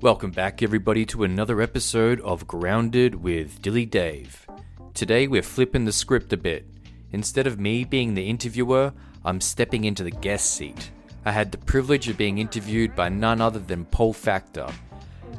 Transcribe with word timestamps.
Welcome 0.00 0.30
back, 0.30 0.62
everybody, 0.62 1.04
to 1.06 1.24
another 1.24 1.60
episode 1.60 2.20
of 2.20 2.46
Grounded 2.46 3.16
with 3.16 3.60
Dilly 3.60 3.84
Dave. 3.84 4.46
Today 4.94 5.26
we're 5.26 5.42
flipping 5.42 5.86
the 5.86 5.92
script 5.92 6.32
a 6.32 6.36
bit. 6.36 6.66
Instead 7.10 7.48
of 7.48 7.58
me 7.58 7.82
being 7.82 8.14
the 8.14 8.30
interviewer, 8.30 8.92
I'm 9.24 9.40
stepping 9.40 9.82
into 9.82 10.04
the 10.04 10.12
guest 10.12 10.54
seat. 10.54 10.92
I 11.24 11.32
had 11.32 11.50
the 11.50 11.58
privilege 11.58 12.08
of 12.08 12.16
being 12.16 12.38
interviewed 12.38 12.94
by 12.94 13.08
none 13.08 13.40
other 13.40 13.58
than 13.58 13.86
Paul 13.86 14.12
Factor, 14.12 14.68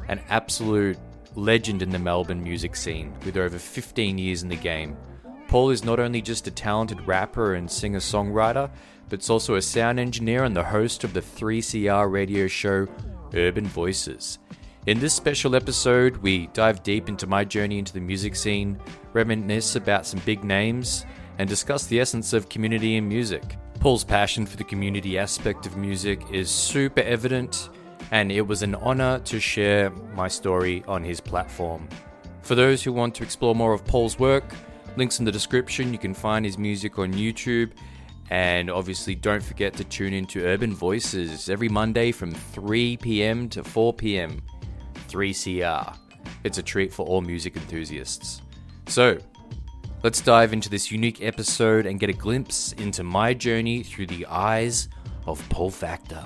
an 0.08 0.20
absolute 0.28 0.98
legend 1.34 1.80
in 1.80 1.88
the 1.88 1.98
Melbourne 1.98 2.42
music 2.42 2.76
scene 2.76 3.14
with 3.24 3.38
over 3.38 3.58
15 3.58 4.18
years 4.18 4.42
in 4.42 4.50
the 4.50 4.56
game. 4.56 4.94
Paul 5.48 5.70
is 5.70 5.84
not 5.84 5.98
only 5.98 6.20
just 6.20 6.46
a 6.46 6.50
talented 6.50 7.06
rapper 7.06 7.54
and 7.54 7.70
singer 7.70 7.98
songwriter, 7.98 8.70
but 9.08 9.20
is 9.20 9.30
also 9.30 9.54
a 9.54 9.62
sound 9.62 9.98
engineer 9.98 10.44
and 10.44 10.54
the 10.54 10.64
host 10.64 11.02
of 11.02 11.14
the 11.14 11.22
3CR 11.22 12.12
radio 12.12 12.46
show 12.46 12.86
Urban 13.34 13.66
Voices. 13.66 14.38
In 14.86 14.98
this 14.98 15.12
special 15.12 15.54
episode, 15.54 16.16
we 16.16 16.46
dive 16.54 16.82
deep 16.82 17.10
into 17.10 17.26
my 17.26 17.44
journey 17.44 17.78
into 17.78 17.92
the 17.92 18.00
music 18.00 18.34
scene, 18.34 18.80
reminisce 19.12 19.76
about 19.76 20.06
some 20.06 20.20
big 20.20 20.42
names, 20.42 21.04
and 21.36 21.46
discuss 21.46 21.84
the 21.84 22.00
essence 22.00 22.32
of 22.32 22.48
community 22.48 22.96
in 22.96 23.06
music. 23.06 23.58
Paul's 23.78 24.04
passion 24.04 24.46
for 24.46 24.56
the 24.56 24.64
community 24.64 25.18
aspect 25.18 25.66
of 25.66 25.76
music 25.76 26.22
is 26.32 26.48
super 26.48 27.02
evident, 27.02 27.68
and 28.10 28.32
it 28.32 28.40
was 28.40 28.62
an 28.62 28.74
honor 28.76 29.18
to 29.18 29.38
share 29.38 29.90
my 30.14 30.28
story 30.28 30.82
on 30.88 31.04
his 31.04 31.20
platform. 31.20 31.86
For 32.40 32.54
those 32.54 32.82
who 32.82 32.94
want 32.94 33.14
to 33.16 33.22
explore 33.22 33.54
more 33.54 33.74
of 33.74 33.84
Paul's 33.84 34.18
work, 34.18 34.44
links 34.96 35.18
in 35.18 35.26
the 35.26 35.32
description. 35.32 35.92
You 35.92 35.98
can 35.98 36.14
find 36.14 36.42
his 36.42 36.56
music 36.56 36.98
on 36.98 37.12
YouTube. 37.12 37.72
And 38.30 38.70
obviously, 38.70 39.14
don't 39.14 39.42
forget 39.42 39.74
to 39.74 39.84
tune 39.84 40.14
into 40.14 40.46
Urban 40.46 40.72
Voices 40.72 41.50
every 41.50 41.68
Monday 41.68 42.12
from 42.12 42.32
3 42.32 42.96
p.m. 42.96 43.48
to 43.50 43.64
4 43.64 43.92
p.m. 43.92 44.40
3CR. 45.10 45.96
It's 46.44 46.58
a 46.58 46.62
treat 46.62 46.92
for 46.92 47.04
all 47.04 47.20
music 47.20 47.56
enthusiasts. 47.56 48.40
So, 48.86 49.18
Let's 50.02 50.22
dive 50.22 50.54
into 50.54 50.70
this 50.70 50.90
unique 50.90 51.22
episode 51.22 51.84
and 51.84 52.00
get 52.00 52.08
a 52.08 52.14
glimpse 52.14 52.72
into 52.72 53.04
my 53.04 53.34
journey 53.34 53.82
through 53.82 54.06
the 54.06 54.24
eyes 54.24 54.88
of 55.26 55.46
Paul 55.50 55.70
Factor. 55.70 56.24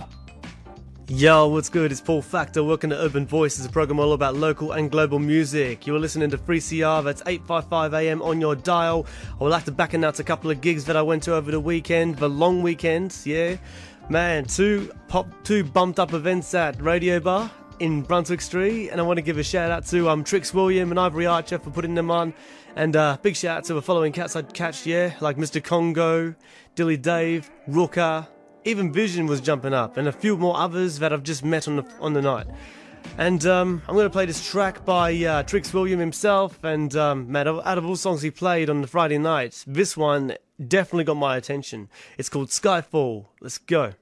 Yo, 1.08 1.48
what's 1.48 1.68
good? 1.68 1.90
It's 1.90 2.00
Paul 2.00 2.22
Factor. 2.22 2.62
Welcome 2.62 2.90
to 2.90 2.96
Urban 2.96 3.26
Voices, 3.26 3.66
a 3.66 3.68
program 3.68 3.98
all 3.98 4.12
about 4.12 4.36
local 4.36 4.70
and 4.70 4.92
global 4.92 5.18
music. 5.18 5.88
You're 5.88 5.98
listening 5.98 6.30
to 6.30 6.38
3CR, 6.38 7.02
that's 7.02 7.20
855 7.26 7.94
AM 7.94 8.22
on 8.22 8.40
your 8.40 8.54
dial. 8.54 9.06
I 9.40 9.42
will 9.42 9.52
have 9.52 9.64
to 9.64 9.72
back 9.72 9.92
announce 9.92 10.20
a 10.20 10.24
couple 10.24 10.52
of 10.52 10.60
gigs 10.60 10.84
that 10.84 10.96
I 10.96 11.02
went 11.02 11.24
to 11.24 11.34
over 11.34 11.50
the 11.50 11.58
weekend, 11.58 12.18
the 12.18 12.30
long 12.30 12.62
weekends, 12.62 13.26
yeah. 13.26 13.56
Man, 14.08 14.44
two 14.44 14.92
pop, 15.08 15.26
two 15.42 15.64
bumped 15.64 15.98
up 15.98 16.12
events 16.12 16.54
at 16.54 16.80
Radio 16.80 17.18
Bar 17.18 17.50
in 17.78 18.02
Brunswick 18.02 18.40
Street, 18.40 18.90
and 18.90 19.00
I 19.00 19.04
want 19.04 19.18
to 19.18 19.22
give 19.22 19.38
a 19.38 19.42
shout 19.42 19.70
out 19.70 19.86
to 19.86 20.08
um, 20.08 20.24
Trix 20.24 20.52
William 20.52 20.90
and 20.90 20.98
Ivory 20.98 21.26
Archer 21.26 21.58
for 21.58 21.70
putting 21.70 21.94
them 21.94 22.10
on. 22.10 22.34
And 22.76 22.96
uh, 22.96 23.18
big 23.22 23.36
shout 23.36 23.58
out 23.58 23.64
to 23.64 23.74
the 23.74 23.82
following 23.82 24.12
cats 24.12 24.36
I'd 24.36 24.52
catch, 24.52 24.86
yeah, 24.86 25.14
like 25.20 25.36
Mr. 25.36 25.62
Congo, 25.62 26.34
Dilly 26.74 26.96
Dave, 26.96 27.50
Rooker, 27.68 28.26
even 28.64 28.92
Vision 28.92 29.26
was 29.26 29.40
jumping 29.40 29.72
up, 29.72 29.96
and 29.96 30.08
a 30.08 30.12
few 30.12 30.36
more 30.36 30.56
others 30.56 30.98
that 30.98 31.12
I've 31.12 31.22
just 31.22 31.44
met 31.44 31.68
on 31.68 31.76
the 31.76 31.84
on 32.00 32.12
the 32.14 32.22
night. 32.22 32.46
And 33.18 33.46
um, 33.46 33.82
I'm 33.86 33.94
going 33.94 34.06
to 34.06 34.10
play 34.10 34.26
this 34.26 34.44
track 34.44 34.84
by 34.84 35.14
uh, 35.24 35.42
Trix 35.44 35.72
William 35.72 36.00
himself. 36.00 36.62
And 36.64 36.94
um, 36.96 37.34
out 37.36 37.46
of 37.78 37.86
all 37.86 37.96
songs 37.96 38.22
he 38.22 38.30
played 38.30 38.68
on 38.68 38.80
the 38.80 38.88
Friday 38.88 39.18
night, 39.18 39.62
this 39.66 39.96
one 39.96 40.36
definitely 40.66 41.04
got 41.04 41.14
my 41.14 41.36
attention. 41.36 41.88
It's 42.18 42.28
called 42.28 42.48
Skyfall. 42.48 43.26
Let's 43.40 43.58
go. 43.58 43.92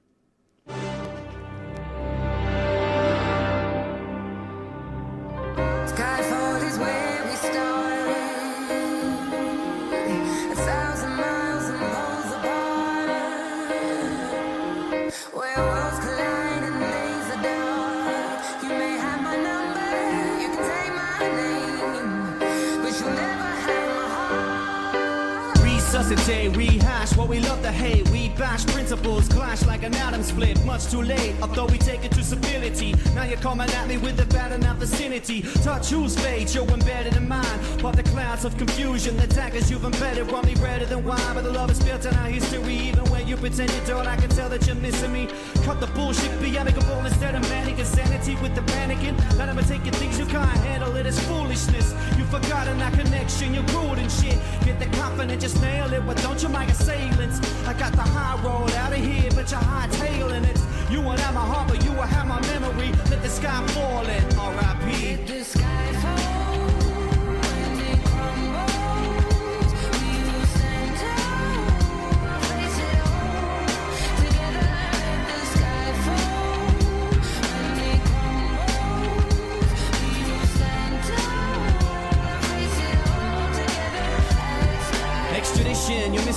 Clash 29.03 29.65
like 29.65 29.83
an 29.83 29.93
atom 29.95 30.23
split. 30.23 30.63
Much 30.65 30.89
too 30.89 31.01
late, 31.01 31.35
although 31.41 31.65
we 31.65 31.77
take 31.77 32.03
it 32.05 32.11
to 32.11 32.23
civility. 32.23 32.95
Now 33.13 33.23
you're 33.23 33.39
coming 33.39 33.69
at 33.69 33.87
me 33.87 33.97
with 33.97 34.19
a 34.19 34.25
bad 34.25 34.51
in 34.53 34.65
our 34.65 34.75
vicinity. 34.75 35.41
Touch 35.63 35.89
whose 35.89 36.17
fate 36.17 36.55
you're 36.55 36.67
embedded 36.67 37.15
in 37.15 37.27
mine. 37.27 37.59
But 37.81 37.95
the 37.95 38.03
clouds 38.03 38.45
of 38.45 38.57
confusion, 38.57 39.17
the 39.17 39.27
daggers 39.27 39.69
you've 39.69 39.83
embedded, 39.83 40.31
want 40.31 40.45
me 40.45 40.55
redder 40.55 40.85
than 40.85 41.03
wine. 41.03 41.33
But 41.33 41.43
the 41.43 41.51
love 41.51 41.69
is 41.71 41.83
built 41.83 42.05
in 42.05 42.13
our 42.15 42.29
history, 42.29 42.75
even 42.75 43.05
when 43.11 43.27
you 43.27 43.35
pretend 43.37 43.71
you 43.71 43.81
don't. 43.85 44.07
I 44.07 44.15
can 44.15 44.29
tell 44.29 44.49
that 44.49 44.65
you're 44.65 44.75
missing 44.75 45.11
me. 45.11 45.27
Cut 45.65 45.79
the 45.79 45.87
bullshit, 45.87 46.31
be 46.41 46.57
amicable 46.57 46.99
instead 47.05 47.35
of 47.35 47.41
manic 47.49 47.79
insanity 47.79 48.35
with 48.41 48.55
the 48.55 48.61
panicking. 48.61 49.17
Let 49.37 49.47
them 49.47 49.59
take 49.65 49.83
your 49.83 49.95
things 49.95 50.17
you 50.17 50.25
can't 50.25 50.57
handle. 50.59 50.95
It's 50.95 51.19
foolishness. 51.27 51.93
You've 52.17 52.29
forgotten 52.29 52.81
our 52.81 52.91
connection, 52.91 53.53
you're 53.53 53.63
rude 53.75 53.99
and 53.99 54.09
shit. 54.09 54.39
Get 54.63 54.79
the 54.79 54.85
confidence, 54.97 55.43
just 55.43 55.61
nail 55.61 55.91
it, 55.91 56.05
but 56.05 56.15
don't 56.17 56.41
you 56.41 56.47
mind 56.47 56.71
assailants? 56.71 57.41
I 57.67 57.73
got 57.73 57.91
the 57.91 58.03
high 58.03 58.41
road 58.41 58.71
out 58.71 58.92
but 58.93 59.49
you're 59.49 59.59
hightailing 59.59 60.45
it. 60.45 60.59
You 60.91 61.01
won't 61.01 61.19
have 61.19 61.33
my 61.33 61.41
heart, 61.41 61.67
but 61.67 61.83
you 61.83 61.91
will 61.91 62.03
have 62.03 62.27
my 62.27 62.39
memory. 62.41 62.91
Let 63.09 63.23
the 63.23 63.29
sky 63.29 63.65
fall 63.67 64.05
in, 64.05 64.37
R.I.P. 64.37 65.15
You're 65.25 66.22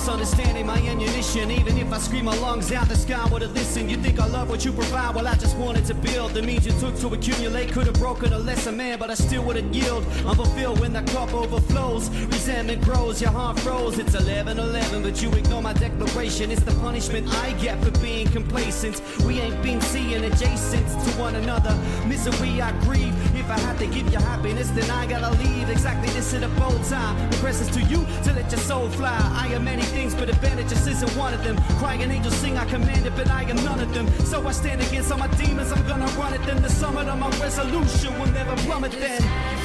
misunderstanding 0.07 0.65
my 0.65 0.77
ammunition. 0.77 1.51
Even 1.51 1.77
if 1.77 1.91
I 1.91 1.97
scream 1.97 2.23
my 2.23 2.37
lungs 2.37 2.71
out, 2.71 2.87
the 2.87 2.95
sky 2.95 3.27
would 3.29 3.41
have 3.41 3.51
listened. 3.51 3.91
You 3.91 3.97
think 3.97 4.21
I 4.21 4.27
love 4.27 4.49
what 4.49 4.63
you 4.63 4.71
provide? 4.71 5.13
Well, 5.13 5.27
I 5.27 5.35
just 5.35 5.57
wanted 5.57 5.83
to 5.87 5.93
build. 5.93 6.31
The 6.33 6.41
means 6.41 6.65
you 6.65 6.71
took 6.79 6.97
to 6.99 7.13
accumulate 7.13 7.73
could 7.73 7.87
have 7.87 7.99
broken 7.99 8.31
a 8.31 8.39
lesser 8.39 8.71
man, 8.71 8.99
but 8.99 9.09
I 9.09 9.15
still 9.15 9.43
wouldn't 9.43 9.75
yield. 9.75 10.05
I'm 10.25 10.37
fulfilled 10.37 10.79
when 10.79 10.93
the 10.93 11.01
cup 11.11 11.33
overflows. 11.33 12.09
Resentment 12.27 12.81
grows, 12.83 13.21
your 13.21 13.31
heart 13.31 13.59
froze. 13.59 13.99
It's 13.99 14.15
11 14.15 14.57
11, 14.57 15.03
but 15.03 15.21
you 15.21 15.29
ignore 15.33 15.61
my 15.61 15.73
declaration. 15.73 16.51
It's 16.51 16.63
the 16.63 16.75
punishment 16.79 17.27
I 17.43 17.51
get 17.59 17.77
for 17.83 17.91
being 17.99 18.27
complacent. 18.27 19.01
We 19.25 19.41
ain't 19.41 19.61
been 19.61 19.81
seeing 19.81 20.23
adjacent 20.23 20.87
to 20.87 21.19
one 21.19 21.35
another. 21.35 21.75
Misery 22.07 22.61
I 22.61 22.71
grieve. 22.85 23.13
If 23.47 23.51
I 23.51 23.59
had 23.59 23.79
to 23.79 23.87
give 23.87 24.11
you 24.11 24.19
happiness, 24.19 24.69
then 24.71 24.91
I 24.91 25.05
gotta 25.05 25.31
leave. 25.41 25.69
Exactly 25.69 26.09
this 26.09 26.33
in 26.33 26.43
a 26.43 26.49
tie. 26.89 27.27
The 27.31 27.37
presence 27.37 27.73
to 27.77 27.81
you 27.81 28.05
to 28.25 28.33
let 28.33 28.51
your 28.51 28.59
soul 28.59 28.89
fly. 28.89 29.17
I 29.41 29.47
am 29.53 29.63
many 29.63 29.83
things, 29.83 30.13
but 30.13 30.27
advantage 30.27 30.67
just 30.67 30.85
isn't 30.85 31.15
one 31.15 31.33
of 31.33 31.41
them. 31.45 31.55
Crying 31.79 32.01
angels 32.01 32.35
sing, 32.35 32.57
I 32.57 32.65
command 32.65 33.05
it, 33.05 33.15
but 33.15 33.29
I 33.29 33.43
am 33.43 33.55
none 33.63 33.79
of 33.79 33.93
them. 33.93 34.05
So 34.25 34.45
I 34.45 34.51
stand 34.51 34.81
against 34.81 35.13
all 35.13 35.17
my 35.17 35.29
demons, 35.37 35.71
I'm 35.71 35.87
gonna 35.87 36.07
run 36.19 36.33
at 36.33 36.45
them. 36.45 36.61
The 36.61 36.69
summit 36.69 37.07
of 37.07 37.19
my 37.19 37.29
resolution 37.39 38.19
will 38.19 38.33
never 38.33 38.53
plummet 38.63 38.91
then. 38.91 39.56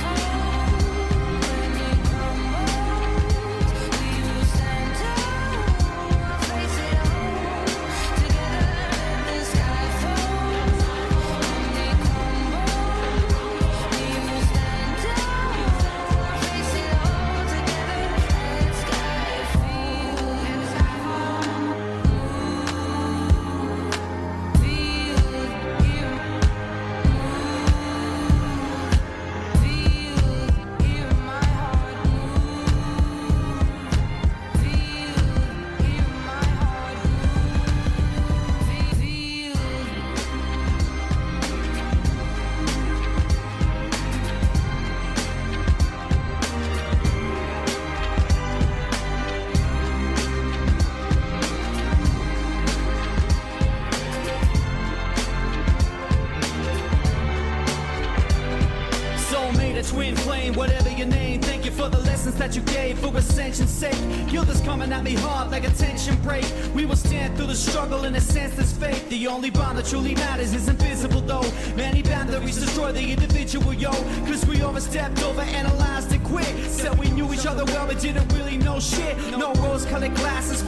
That 69.82 69.88
truly 69.88 70.14
matters 70.14 70.54
is 70.54 70.68
invisible 70.68 71.20
though. 71.20 71.44
Many 71.76 72.02
boundaries 72.02 72.58
destroy 72.58 72.92
the 72.92 73.12
individual, 73.12 73.72
yo. 73.72 73.90
Cause 74.26 74.44
we 74.46 74.62
overstepped, 74.62 75.22
over 75.22 75.40
analyzed 75.40 76.12
it 76.12 76.22
quick. 76.22 76.46
Said 76.68 76.98
we 76.98 77.10
knew 77.10 77.32
each 77.32 77.46
other 77.46 77.64
well, 77.64 77.86
but 77.86 78.00
didn't 78.00 78.32
really 78.32 78.56
know 78.56 78.78
shit. 78.78 79.16
No 79.36 79.52
rose 79.54 79.84
colored 79.86 80.14
glasses, 80.14 80.62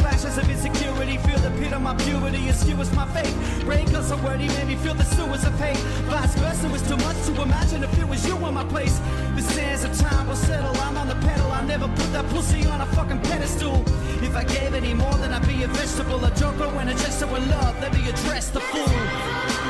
my 1.84 1.94
purity, 1.96 2.48
and 2.48 2.56
skew 2.56 2.76
my 2.96 3.06
faith. 3.12 3.64
Rain 3.64 3.86
cause 3.92 4.08
so 4.08 4.16
wordy 4.24 4.48
made 4.48 4.68
me 4.68 4.76
feel 4.76 4.94
the 4.94 5.04
sewers 5.04 5.44
of 5.44 5.54
hate. 5.60 5.76
Vice 6.08 6.34
versa 6.36 6.66
was 6.68 6.82
too 6.88 6.96
much 6.96 7.16
to 7.26 7.42
imagine 7.42 7.84
if 7.84 7.98
it 7.98 8.08
was 8.08 8.26
you 8.26 8.36
in 8.46 8.54
my 8.54 8.64
place. 8.64 8.98
The 9.36 9.42
sands 9.42 9.84
of 9.84 9.92
time 9.98 10.26
will 10.26 10.34
settle, 10.34 10.74
I'm 10.78 10.96
on 10.96 11.08
the 11.08 11.14
pedal. 11.26 11.52
I 11.52 11.62
never 11.66 11.86
put 11.88 12.10
that 12.14 12.26
pussy 12.30 12.66
on 12.66 12.80
a 12.80 12.86
fucking 12.86 13.20
pedestal. 13.20 13.84
If 14.22 14.34
I 14.34 14.44
gave 14.44 14.72
any 14.74 14.94
more, 14.94 15.14
then 15.14 15.34
I'd 15.34 15.46
be 15.46 15.62
a 15.62 15.68
vegetable. 15.68 16.24
A 16.24 16.30
joker 16.30 16.68
when 16.76 16.88
a 16.88 16.94
gesture 16.94 17.26
with 17.26 17.46
love, 17.50 17.78
let 17.82 17.92
me 17.92 18.08
address 18.08 18.48
the 18.48 18.60
fool. 18.60 19.63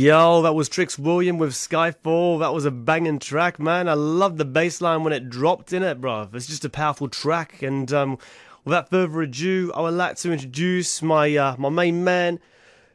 Yo, 0.00 0.40
that 0.40 0.54
was 0.54 0.66
Trix 0.66 0.98
William 0.98 1.36
with 1.36 1.50
Skyfall. 1.50 2.40
That 2.40 2.54
was 2.54 2.64
a 2.64 2.70
banging 2.70 3.18
track, 3.18 3.58
man. 3.58 3.86
I 3.86 3.92
love 3.92 4.38
the 4.38 4.46
bass 4.46 4.80
line 4.80 5.04
when 5.04 5.12
it 5.12 5.28
dropped 5.28 5.74
in 5.74 5.82
it, 5.82 6.00
bruv. 6.00 6.34
It's 6.34 6.46
just 6.46 6.64
a 6.64 6.70
powerful 6.70 7.06
track. 7.06 7.60
And 7.60 7.92
um, 7.92 8.16
without 8.64 8.88
further 8.88 9.20
ado, 9.20 9.70
I 9.74 9.82
would 9.82 9.92
like 9.92 10.16
to 10.16 10.32
introduce 10.32 11.02
my 11.02 11.36
uh, 11.36 11.54
my 11.58 11.68
main 11.68 12.02
man, 12.02 12.40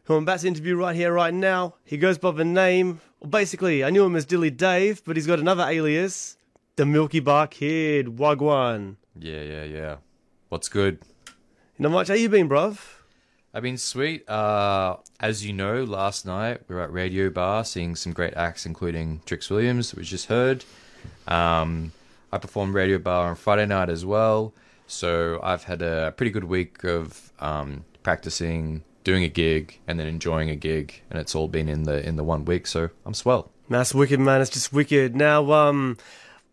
who 0.06 0.16
I'm 0.16 0.24
about 0.24 0.40
to 0.40 0.48
interview 0.48 0.76
right 0.76 0.96
here, 0.96 1.14
right 1.14 1.32
now. 1.32 1.76
He 1.84 1.96
goes 1.96 2.18
by 2.18 2.32
the 2.32 2.44
name, 2.44 3.02
well, 3.20 3.30
basically, 3.30 3.84
I 3.84 3.92
knew 3.92 4.04
him 4.04 4.16
as 4.16 4.26
Dilly 4.26 4.50
Dave, 4.50 5.04
but 5.06 5.16
he's 5.16 5.28
got 5.28 5.38
another 5.38 5.68
alias, 5.70 6.38
the 6.76 6.88
Milky 6.88 7.20
Bar 7.20 7.46
Kid, 7.46 8.18
Wagwan. 8.18 8.96
Yeah, 9.16 9.44
yeah, 9.44 9.64
yeah. 9.64 9.96
What's 10.50 10.70
good? 10.70 11.04
Not 11.78 11.92
much. 11.92 12.08
How 12.08 12.16
you 12.16 12.30
been, 12.30 12.50
bruv? 12.50 12.95
I've 13.56 13.64
been 13.64 13.78
sweet. 13.78 14.30
Uh, 14.30 14.98
as 15.22 15.46
you 15.46 15.54
know, 15.54 15.86
last 15.86 16.26
night 16.26 16.60
we 16.68 16.76
were 16.76 16.82
at 16.82 16.92
Radio 16.92 17.30
Bar 17.30 17.64
seeing 17.64 17.96
some 17.96 18.12
great 18.12 18.34
acts, 18.34 18.66
including 18.66 19.22
Trix 19.26 19.50
Williams, 19.50 19.96
which 19.96 20.10
just 20.10 20.26
heard. 20.26 20.66
Um, 21.26 21.94
I 22.34 22.38
performed 22.38 22.74
Radio 22.74 22.98
Bar 22.98 23.30
on 23.30 23.36
Friday 23.38 23.66
night 23.66 23.88
as 23.88 24.04
well. 24.04 24.54
So 24.88 25.40
I've 25.42 25.64
had 25.64 25.82
a 25.82 26.14
pretty 26.18 26.32
good 26.32 26.44
week 26.44 26.84
of 26.84 27.32
um, 27.40 27.86
practicing, 28.04 28.84
doing 29.06 29.24
a 29.24 29.30
gig, 29.30 29.80
and 29.88 29.98
then 29.98 30.08
enjoying 30.08 30.50
a 30.50 30.58
gig, 30.58 31.02
and 31.10 31.18
it's 31.18 31.34
all 31.34 31.48
been 31.48 31.70
in 31.70 31.84
the 31.84 32.06
in 32.06 32.18
the 32.18 32.26
one 32.26 32.44
week. 32.44 32.68
So 32.68 32.90
I'm 33.06 33.14
swell. 33.14 33.52
That's 33.70 33.96
wicked, 33.96 34.20
man. 34.20 34.42
It's 34.42 34.50
just 34.50 34.74
wicked. 34.74 35.16
Now, 35.16 35.54
um, 35.54 35.98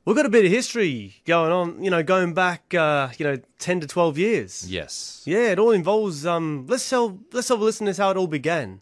we've 0.04 0.16
got 0.16 0.26
a 0.26 0.30
bit 0.30 0.44
of 0.44 0.50
history 0.50 1.16
going 1.24 1.52
on. 1.52 1.82
You 1.82 1.90
know, 1.90 2.02
going 2.02 2.34
back, 2.34 2.74
uh, 2.74 3.08
you 3.18 3.24
know, 3.24 3.38
ten 3.58 3.80
to 3.80 3.86
twelve 3.86 4.18
years. 4.18 4.70
Yes. 4.70 5.22
Yeah, 5.24 5.50
it 5.50 5.58
all 5.58 5.70
involves. 5.70 6.26
Um, 6.26 6.66
let's 6.68 6.88
tell 6.88 7.18
let's 7.32 7.48
tell 7.48 7.56
the 7.56 7.64
listeners 7.64 7.98
how 7.98 8.10
it 8.10 8.16
all 8.16 8.26
began. 8.26 8.80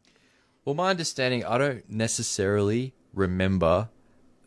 Well, 0.64 0.74
my 0.74 0.90
understanding, 0.90 1.44
I 1.44 1.58
don't 1.58 1.88
necessarily 1.90 2.92
remember 3.14 3.88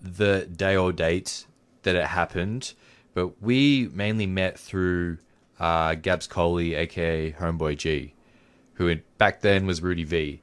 the 0.01 0.45
day 0.45 0.75
or 0.75 0.91
date 0.91 1.45
that 1.83 1.95
it 1.95 2.05
happened, 2.05 2.73
but 3.13 3.41
we 3.41 3.89
mainly 3.93 4.27
met 4.27 4.59
through 4.59 5.17
uh, 5.59 5.95
Gabs 5.95 6.27
Coley, 6.27 6.75
aka 6.75 7.31
Homeboy 7.31 7.77
G, 7.77 8.13
who 8.75 8.95
back 9.17 9.41
then 9.41 9.65
was 9.65 9.81
Rudy 9.81 10.03
V. 10.03 10.41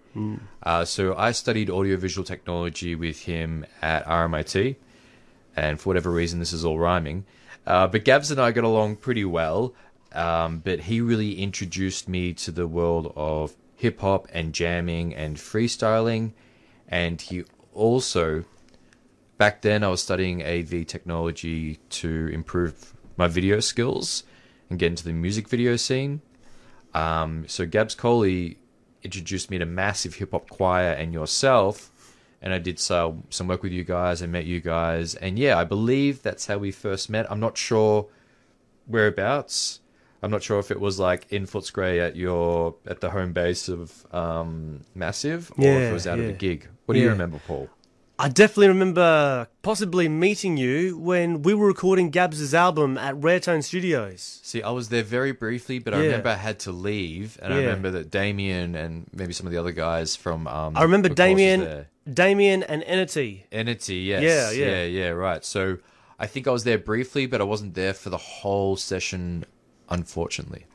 Uh, 0.64 0.84
so 0.84 1.14
I 1.16 1.30
studied 1.30 1.70
audiovisual 1.70 2.24
technology 2.24 2.94
with 2.96 3.22
him 3.22 3.64
at 3.80 4.04
RMIT, 4.06 4.76
and 5.56 5.80
for 5.80 5.90
whatever 5.90 6.10
reason, 6.10 6.38
this 6.38 6.52
is 6.52 6.64
all 6.64 6.78
rhyming. 6.78 7.24
Uh, 7.66 7.86
but 7.86 8.04
Gabs 8.04 8.30
and 8.30 8.40
I 8.40 8.52
got 8.52 8.64
along 8.64 8.96
pretty 8.96 9.24
well, 9.24 9.74
um, 10.12 10.58
but 10.58 10.80
he 10.80 11.00
really 11.00 11.40
introduced 11.40 12.08
me 12.08 12.32
to 12.34 12.50
the 12.50 12.66
world 12.66 13.12
of 13.16 13.54
hip 13.76 14.00
hop 14.00 14.28
and 14.32 14.52
jamming 14.52 15.14
and 15.14 15.36
freestyling, 15.36 16.32
and 16.88 17.20
he 17.20 17.44
also 17.72 18.44
back 19.40 19.62
then 19.62 19.82
I 19.82 19.88
was 19.88 20.02
studying 20.02 20.42
AV 20.42 20.86
technology 20.86 21.76
to 21.88 22.28
improve 22.30 22.92
my 23.16 23.26
video 23.26 23.60
skills 23.60 24.22
and 24.68 24.78
get 24.78 24.88
into 24.88 25.04
the 25.04 25.14
music 25.14 25.48
video 25.48 25.76
scene. 25.76 26.20
Um, 26.92 27.44
so 27.48 27.64
Gabs 27.64 27.94
Coley 27.94 28.58
introduced 29.02 29.50
me 29.50 29.56
to 29.56 29.64
Massive 29.64 30.16
Hip 30.16 30.32
Hop 30.32 30.50
Choir 30.50 30.92
and 30.92 31.14
yourself, 31.14 31.89
and 32.42 32.52
I 32.54 32.58
did 32.58 32.78
so, 32.78 33.22
some 33.30 33.48
work 33.48 33.62
with 33.62 33.72
you 33.72 33.84
guys. 33.84 34.22
I 34.22 34.26
met 34.26 34.46
you 34.46 34.60
guys, 34.60 35.14
and 35.14 35.38
yeah, 35.38 35.58
I 35.58 35.64
believe 35.64 36.22
that's 36.22 36.46
how 36.46 36.58
we 36.58 36.72
first 36.72 37.10
met. 37.10 37.30
I'm 37.30 37.40
not 37.40 37.56
sure 37.58 38.06
whereabouts. 38.86 39.80
I'm 40.22 40.30
not 40.30 40.42
sure 40.42 40.58
if 40.58 40.70
it 40.70 40.80
was 40.80 40.98
like 40.98 41.26
in 41.30 41.46
Footscray 41.46 41.98
at 41.98 42.14
your 42.16 42.74
at 42.86 43.00
the 43.00 43.10
home 43.10 43.32
base 43.32 43.68
of 43.68 44.06
um, 44.14 44.84
Massive, 44.94 45.50
or 45.56 45.64
if 45.64 45.90
it 45.90 45.92
was 45.92 46.06
out 46.06 46.18
of 46.18 46.28
a 46.28 46.32
gig. 46.32 46.68
What 46.86 46.94
do 46.94 47.00
you 47.00 47.08
remember, 47.10 47.40
Paul? 47.46 47.68
I 48.22 48.28
definitely 48.28 48.68
remember 48.68 49.48
possibly 49.62 50.06
meeting 50.06 50.58
you 50.58 50.98
when 50.98 51.40
we 51.40 51.54
were 51.54 51.66
recording 51.66 52.10
Gabs' 52.10 52.52
album 52.52 52.98
at 52.98 53.16
Rare 53.16 53.40
Tone 53.40 53.62
Studios. 53.62 54.40
See, 54.42 54.62
I 54.62 54.68
was 54.72 54.90
there 54.90 55.02
very 55.02 55.32
briefly, 55.32 55.78
but 55.78 55.94
I 55.94 55.98
Yeah. 56.00 56.02
remember 56.04 56.28
I 56.28 56.34
had 56.34 56.58
to 56.60 56.70
leave, 56.72 57.38
and 57.40 57.54
I 57.54 57.56
Yeah. 57.56 57.62
remember 57.62 57.90
that 57.92 58.10
Damien 58.10 58.74
and 58.74 59.06
maybe 59.14 59.32
some 59.32 59.46
of 59.46 59.52
the 59.52 59.58
other 59.58 59.72
guys 59.72 60.16
from 60.16 60.46
um, 60.48 60.76
I 60.76 60.82
remember 60.82 61.08
the 61.08 61.14
course 61.14 61.30
was 61.30 61.36
Damien, 61.38 61.60
there. 61.60 61.86
Damien 62.12 62.62
and 62.64 62.82
Entity. 62.84 63.46
Entity, 63.50 63.96
yes, 63.96 64.22
Yeah, 64.22 64.50
yeah. 64.50 64.70
yeah, 64.70 64.84
yeah, 64.84 65.08
right. 65.08 65.42
So 65.42 65.78
I 66.18 66.26
think 66.26 66.46
I 66.46 66.50
was 66.50 66.64
there 66.64 66.76
briefly, 66.76 67.24
but 67.24 67.40
I 67.40 67.44
wasn't 67.44 67.72
there 67.72 67.94
for 67.94 68.10
the 68.10 68.18
whole 68.18 68.76
session, 68.76 69.46
unfortunately. 69.88 70.66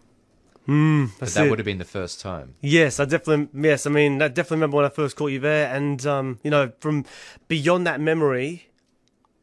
But 0.65 1.19
That's 1.19 1.33
that 1.35 1.45
it. 1.45 1.49
would 1.49 1.59
have 1.59 1.65
been 1.65 1.77
the 1.77 1.85
first 1.85 2.19
time. 2.19 2.55
Yes, 2.61 2.99
I 2.99 3.05
definitely 3.05 3.49
yes. 3.67 3.85
I 3.85 3.89
mean, 3.89 4.21
I 4.21 4.27
definitely 4.27 4.57
remember 4.57 4.77
when 4.77 4.85
I 4.85 4.89
first 4.89 5.15
caught 5.15 5.27
you 5.31 5.39
there, 5.39 5.73
and 5.73 6.03
um, 6.05 6.39
you 6.43 6.51
know, 6.51 6.71
from 6.79 7.05
beyond 7.47 7.85
that 7.87 7.99
memory, 8.01 8.69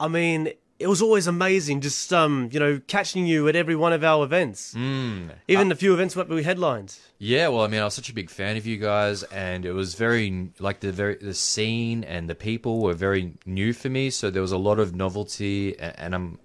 I 0.01 0.09
mean, 0.09 0.53
it 0.79 0.89
was 0.89 1.01
always 1.01 1.29
amazing 1.29 1.81
just 1.81 2.13
um, 2.13 2.49
you 2.53 2.59
know, 2.59 2.81
catching 2.89 3.25
you 3.25 3.47
at 3.49 3.55
every 3.55 3.77
one 3.77 3.93
of 3.93 4.03
our 4.03 4.25
events, 4.25 4.75
mm. 4.75 5.31
even 5.47 5.69
the 5.69 5.77
few 5.77 5.95
events 5.95 6.15
that 6.15 6.29
we 6.29 6.43
headlined. 6.43 6.97
Yeah, 7.19 7.49
well, 7.49 7.63
I 7.63 7.69
mean, 7.69 7.81
I 7.81 7.85
was 7.85 7.95
such 7.95 8.11
a 8.11 8.15
big 8.15 8.29
fan 8.29 8.57
of 8.57 8.67
you 8.67 8.79
guys, 8.79 9.23
and 9.25 9.65
it 9.65 9.73
was 9.73 9.95
very 9.95 10.51
like 10.59 10.81
the 10.81 10.91
very 10.91 11.17
the 11.17 11.35
scene 11.35 12.03
and 12.03 12.29
the 12.29 12.35
people 12.35 12.81
were 12.81 12.95
very 12.95 13.35
new 13.47 13.73
for 13.73 13.89
me. 13.89 14.11
So 14.11 14.29
there 14.29 14.43
was 14.43 14.53
a 14.53 14.59
lot 14.59 14.81
of 14.81 14.95
novelty, 14.95 15.75
a- 15.75 16.01
and 16.01 16.15
I'm 16.17 16.39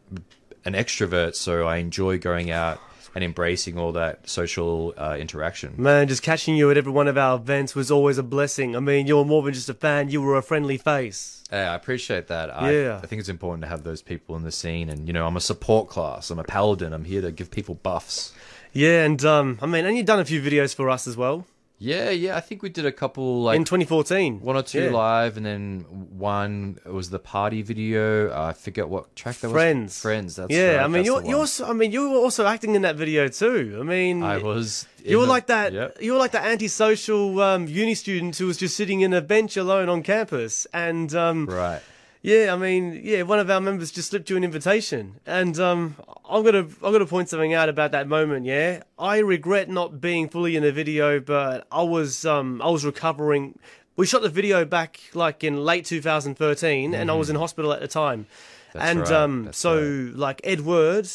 an 0.65 0.73
extrovert, 0.73 1.33
so 1.33 1.65
I 1.65 1.77
enjoy 1.77 2.19
going 2.19 2.51
out 2.51 2.79
and 3.17 3.23
embracing 3.23 3.79
all 3.79 3.93
that 3.93 4.29
social 4.29 4.93
uh, 4.95 5.17
interaction. 5.19 5.73
Man, 5.75 6.07
just 6.07 6.21
catching 6.21 6.55
you 6.55 6.69
at 6.69 6.77
every 6.77 6.91
one 6.91 7.07
of 7.07 7.17
our 7.17 7.35
events 7.35 7.73
was 7.73 7.89
always 7.89 8.19
a 8.19 8.23
blessing. 8.23 8.75
I 8.75 8.79
mean, 8.79 9.07
you 9.07 9.17
were 9.17 9.25
more 9.25 9.41
than 9.41 9.55
just 9.55 9.69
a 9.69 9.73
fan; 9.73 10.09
you 10.09 10.21
were 10.21 10.37
a 10.37 10.43
friendly 10.43 10.77
face. 10.77 11.43
Yeah, 11.51 11.71
I 11.71 11.75
appreciate 11.75 12.27
that. 12.27 12.55
I, 12.55 12.71
Yeah. 12.71 12.99
I 13.01 13.07
think 13.07 13.19
it's 13.19 13.27
important 13.27 13.63
to 13.63 13.69
have 13.69 13.81
those 13.81 14.03
people 14.03 14.35
in 14.35 14.43
the 14.43 14.51
scene, 14.51 14.87
and 14.87 15.07
you 15.07 15.13
know, 15.13 15.25
I'm 15.25 15.35
a 15.35 15.41
support 15.41 15.89
class. 15.89 16.29
I'm 16.29 16.37
a 16.37 16.43
paladin. 16.43 16.93
I'm 16.93 17.05
here 17.05 17.21
to 17.21 17.31
give 17.31 17.49
people 17.49 17.73
buffs. 17.73 18.33
Yeah, 18.71 19.03
and 19.03 19.25
um, 19.25 19.57
I 19.63 19.65
mean, 19.65 19.87
and 19.87 19.97
you've 19.97 20.05
done 20.05 20.19
a 20.19 20.25
few 20.25 20.39
videos 20.39 20.75
for 20.75 20.87
us 20.87 21.07
as 21.07 21.17
well 21.17 21.47
Yeah, 21.79 22.09
yeah. 22.09 22.35
I 22.35 22.39
think 22.39 22.63
we 22.63 22.69
did 22.69 22.87
a 22.87 22.91
couple 22.91 23.43
like 23.43 23.55
in 23.55 23.63
2014. 23.63 24.39
one 24.41 24.55
or 24.55 24.63
two 24.63 24.85
Yeah. 24.85 24.89
live, 24.91 25.37
and 25.37 25.45
then 25.45 25.81
one 26.17 26.79
was 26.85 27.11
the 27.11 27.19
party 27.19 27.61
video. 27.61 28.29
Uh, 28.31 28.47
I 28.49 28.53
forget 28.53 28.89
what 28.89 29.15
track 29.15 29.35
that 29.41 29.49
Friends. 29.51 29.89
was. 29.91 30.01
Friends. 30.01 30.01
Friends. 30.01 30.35
That's 30.37 30.51
yeah, 30.53 30.77
right, 30.77 30.83
I 30.85 30.87
mean, 30.87 31.05
you're 31.05 31.23
you're 31.23 31.45
I 31.65 31.73
mean, 31.73 31.91
you 31.91 32.09
were 32.09 32.17
also 32.17 32.47
acting 32.47 32.73
in 32.73 32.81
that 32.81 32.95
video 32.95 33.27
too. 33.27 33.77
I 33.79 33.83
mean, 33.83 34.23
I 34.23 34.37
was. 34.39 34.87
You 35.05 35.19
were 35.19 35.25
the- 35.25 35.31
like 35.31 35.47
that. 35.47 35.71
Yep. 35.73 35.97
You 36.01 36.13
were 36.13 36.19
like 36.19 36.31
that 36.31 36.45
antisocial 36.45 37.39
um, 37.41 37.67
uni 37.67 37.93
student 37.93 38.35
who 38.37 38.47
was 38.47 38.57
just 38.57 38.75
sitting 38.75 39.01
in 39.01 39.13
a 39.13 39.21
bench 39.21 39.55
alone 39.55 39.87
on 39.87 40.01
campus. 40.01 40.65
And 40.73 41.13
um, 41.13 41.45
Right. 41.45 41.81
Yeah, 42.27 42.53
I 42.53 42.57
mean, 42.57 42.99
yeah, 43.03 43.21
one 43.21 43.39
of 43.39 43.49
our 43.49 43.61
members 43.61 43.91
just 43.91 44.09
slipped 44.09 44.29
you 44.29 44.37
an 44.37 44.43
invitation, 44.43 45.19
and 45.25 45.57
um, 45.59 45.95
I'm 46.29 46.43
gonna 46.43 46.67
I'm 46.83 46.91
gonna 46.91 47.05
point 47.05 47.29
something 47.29 47.53
out 47.53 47.69
about 47.69 47.91
that 47.91 48.07
moment. 48.07 48.45
Yeah, 48.45 48.83
I 48.99 49.19
regret 49.19 49.69
not 49.69 50.01
being 50.01 50.27
fully 50.27 50.55
in 50.55 50.63
the 50.63 50.71
video, 50.71 51.19
but 51.19 51.67
I 51.71 51.83
was 51.83 52.25
um, 52.25 52.61
I 52.61 52.69
was 52.69 52.85
recovering. 52.85 53.57
We 53.95 54.05
shot 54.05 54.21
the 54.21 54.29
video 54.29 54.65
back 54.65 54.99
like 55.13 55.43
in 55.43 55.57
late 55.63 55.85
2013, 55.85 56.93
and 56.93 57.09
I 57.09 57.13
was 57.13 57.29
in 57.29 57.35
hospital 57.35 57.71
at 57.73 57.79
the 57.79 57.87
time. 57.87 58.25
Mm-hmm. 58.25 58.77
That's 58.77 58.89
and 58.91 58.99
right, 58.99 59.11
um, 59.11 59.45
that's 59.45 59.57
so 59.57 59.81
right. 59.81 60.15
like 60.15 60.41
Edward 60.43 61.07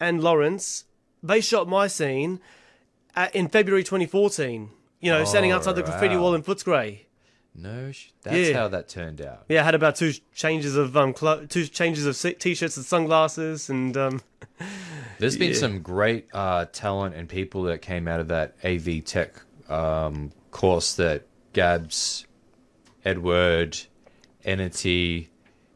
and 0.00 0.22
Lawrence 0.22 0.84
they 1.22 1.40
shot 1.40 1.68
my 1.68 1.86
scene 1.86 2.40
at, 3.14 3.34
in 3.34 3.48
February 3.48 3.84
2014. 3.84 4.70
You 5.00 5.10
know, 5.10 5.24
standing 5.24 5.52
Oh, 5.52 5.56
outside 5.56 5.72
the 5.72 5.82
graffiti 5.82 6.14
wow. 6.14 6.22
wall 6.22 6.34
in 6.34 6.42
Footscray. 6.42 7.00
No, 7.54 7.92
sh- 7.92 8.08
that's 8.22 8.48
Yeah. 8.48 8.54
how 8.54 8.68
that 8.68 8.88
turned 8.88 9.20
out. 9.20 9.44
Yeah, 9.48 9.60
I 9.60 9.64
had 9.64 9.74
about 9.74 9.96
two 9.96 10.12
changes 10.34 10.74
of 10.76 10.96
um, 10.96 11.12
clo- 11.12 11.44
two 11.46 11.66
changes 11.66 12.06
of 12.06 12.38
t-shirts 12.38 12.76
and 12.78 12.86
sunglasses, 12.86 13.68
and 13.68 13.94
um, 13.96 14.20
There's 15.18 15.36
been 15.36 15.54
some 15.54 15.80
great 15.82 16.28
uh, 16.32 16.64
talent 16.72 17.14
and 17.14 17.28
people 17.28 17.64
that 17.64 17.82
came 17.82 18.08
out 18.08 18.20
of 18.20 18.28
that 18.28 18.54
AV 18.64 19.04
Tech 19.04 19.34
um, 19.68 20.32
course 20.50 20.94
that 20.96 21.26
Gabs, 21.52 22.26
Edward, 23.04 23.78
Entity. 24.44 25.28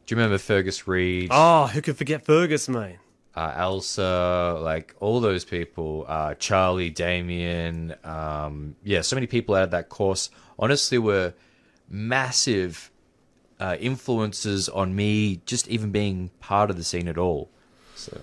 Do 0.06 0.14
you 0.14 0.16
remember 0.18 0.38
Fergus 0.38 0.86
Reed, 0.88 1.28
oh, 1.30 1.66
who 1.66 1.82
could 1.82 1.96
forget 1.98 2.24
Fergus, 2.24 2.68
mate? 2.68 2.96
uh, 3.34 3.52
Elsa, 3.56 4.58
like 4.62 4.94
all 5.00 5.20
those 5.20 5.44
people, 5.44 6.06
uh, 6.08 6.34
Charlie, 6.34 6.88
Damien, 6.90 7.94
um, 8.02 8.76
yeah, 8.82 9.02
so 9.02 9.14
many 9.14 9.26
people 9.26 9.54
out 9.54 9.64
of 9.64 9.70
that 9.72 9.88
course. 9.90 10.30
Honestly, 10.58 10.96
were 10.96 11.34
massive 11.88 12.90
uh, 13.58 13.76
influences 13.80 14.68
on 14.68 14.94
me, 14.94 15.40
just 15.46 15.68
even 15.68 15.90
being 15.90 16.30
part 16.40 16.70
of 16.70 16.76
the 16.76 16.84
scene 16.84 17.08
at 17.08 17.18
all. 17.18 17.50
So. 17.94 18.20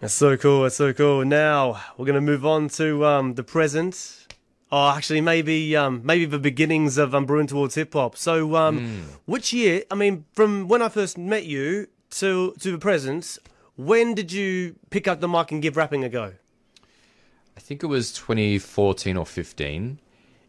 That's 0.00 0.14
so 0.14 0.36
cool. 0.36 0.62
That's 0.62 0.76
so 0.76 0.92
cool. 0.92 1.24
Now 1.24 1.80
we're 1.96 2.06
gonna 2.06 2.20
move 2.20 2.46
on 2.46 2.68
to 2.70 3.04
um, 3.04 3.34
the 3.34 3.42
present. 3.42 4.26
Oh, 4.70 4.90
actually, 4.90 5.20
maybe 5.20 5.74
um, 5.74 6.02
maybe 6.04 6.24
the 6.24 6.38
beginnings 6.38 6.98
of 6.98 7.14
um, 7.14 7.26
brewing 7.26 7.48
towards 7.48 7.74
hip 7.74 7.94
hop. 7.94 8.16
So, 8.16 8.54
um, 8.54 9.06
which 9.24 9.52
year? 9.52 9.82
I 9.90 9.96
mean, 9.96 10.24
from 10.34 10.68
when 10.68 10.82
I 10.82 10.88
first 10.88 11.18
met 11.18 11.46
you 11.46 11.88
to 12.10 12.54
to 12.60 12.70
the 12.70 12.78
present, 12.78 13.38
when 13.76 14.14
did 14.14 14.30
you 14.30 14.76
pick 14.90 15.08
up 15.08 15.20
the 15.20 15.28
mic 15.28 15.50
and 15.50 15.60
give 15.60 15.76
rapping 15.76 16.04
a 16.04 16.08
go? 16.08 16.34
I 17.56 17.60
think 17.60 17.82
it 17.82 17.88
was 17.88 18.12
2014 18.12 19.16
or 19.16 19.26
15. 19.26 19.98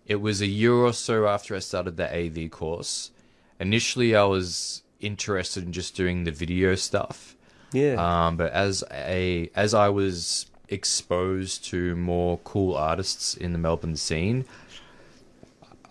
It 0.09 0.19
was 0.19 0.41
a 0.41 0.47
year 0.47 0.73
or 0.73 0.91
so 0.91 1.27
after 1.27 1.55
I 1.55 1.59
started 1.59 1.95
the 1.95 2.11
AV 2.11 2.49
course. 2.49 3.11
Initially, 3.59 4.15
I 4.15 4.23
was 4.23 4.81
interested 4.99 5.63
in 5.63 5.71
just 5.71 5.95
doing 5.95 6.23
the 6.23 6.31
video 6.31 6.73
stuff. 6.73 7.35
Yeah. 7.71 7.93
Um, 7.93 8.35
but 8.35 8.51
as 8.51 8.83
a 8.91 9.51
as 9.55 9.75
I 9.75 9.89
was 9.89 10.47
exposed 10.67 11.63
to 11.65 11.95
more 11.95 12.39
cool 12.43 12.75
artists 12.75 13.35
in 13.35 13.53
the 13.53 13.59
Melbourne 13.59 13.95
scene, 13.95 14.45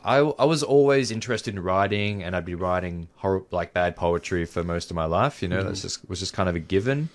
I 0.04 0.16
I 0.18 0.44
was 0.44 0.64
always 0.64 1.12
interested 1.12 1.54
in 1.54 1.62
writing, 1.62 2.25
and 2.25 2.34
I'd 2.34 2.44
be 2.44 2.56
writing 2.56 3.06
horror, 3.16 3.44
like 3.52 3.72
bad 3.72 3.94
poetry 3.94 4.44
for 4.46 4.64
most 4.64 4.90
of 4.90 4.96
my 4.96 5.04
life. 5.04 5.42
You 5.42 5.48
know, 5.48 5.62
that's 5.62 5.82
just 5.82 6.08
was 6.08 6.18
just 6.18 6.34
kind 6.34 6.48
of 6.48 6.56
a 6.56 6.60
given. 6.60 7.08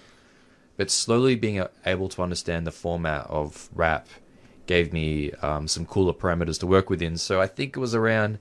But 0.78 0.90
slowly 0.90 1.36
being 1.36 1.64
able 1.86 2.10
to 2.10 2.24
understand 2.24 2.66
the 2.66 2.72
format 2.72 3.28
of 3.28 3.70
rap 3.76 4.08
gave 4.66 4.94
me 4.94 5.32
um, 5.42 5.68
some 5.68 5.86
cooler 5.86 6.14
parameters 6.14 6.60
to 6.60 6.68
work 6.68 6.90
within. 6.90 7.18
So 7.18 7.42
I 7.42 7.48
think 7.48 7.76
it 7.76 7.80
was 7.80 7.94
around 7.94 8.40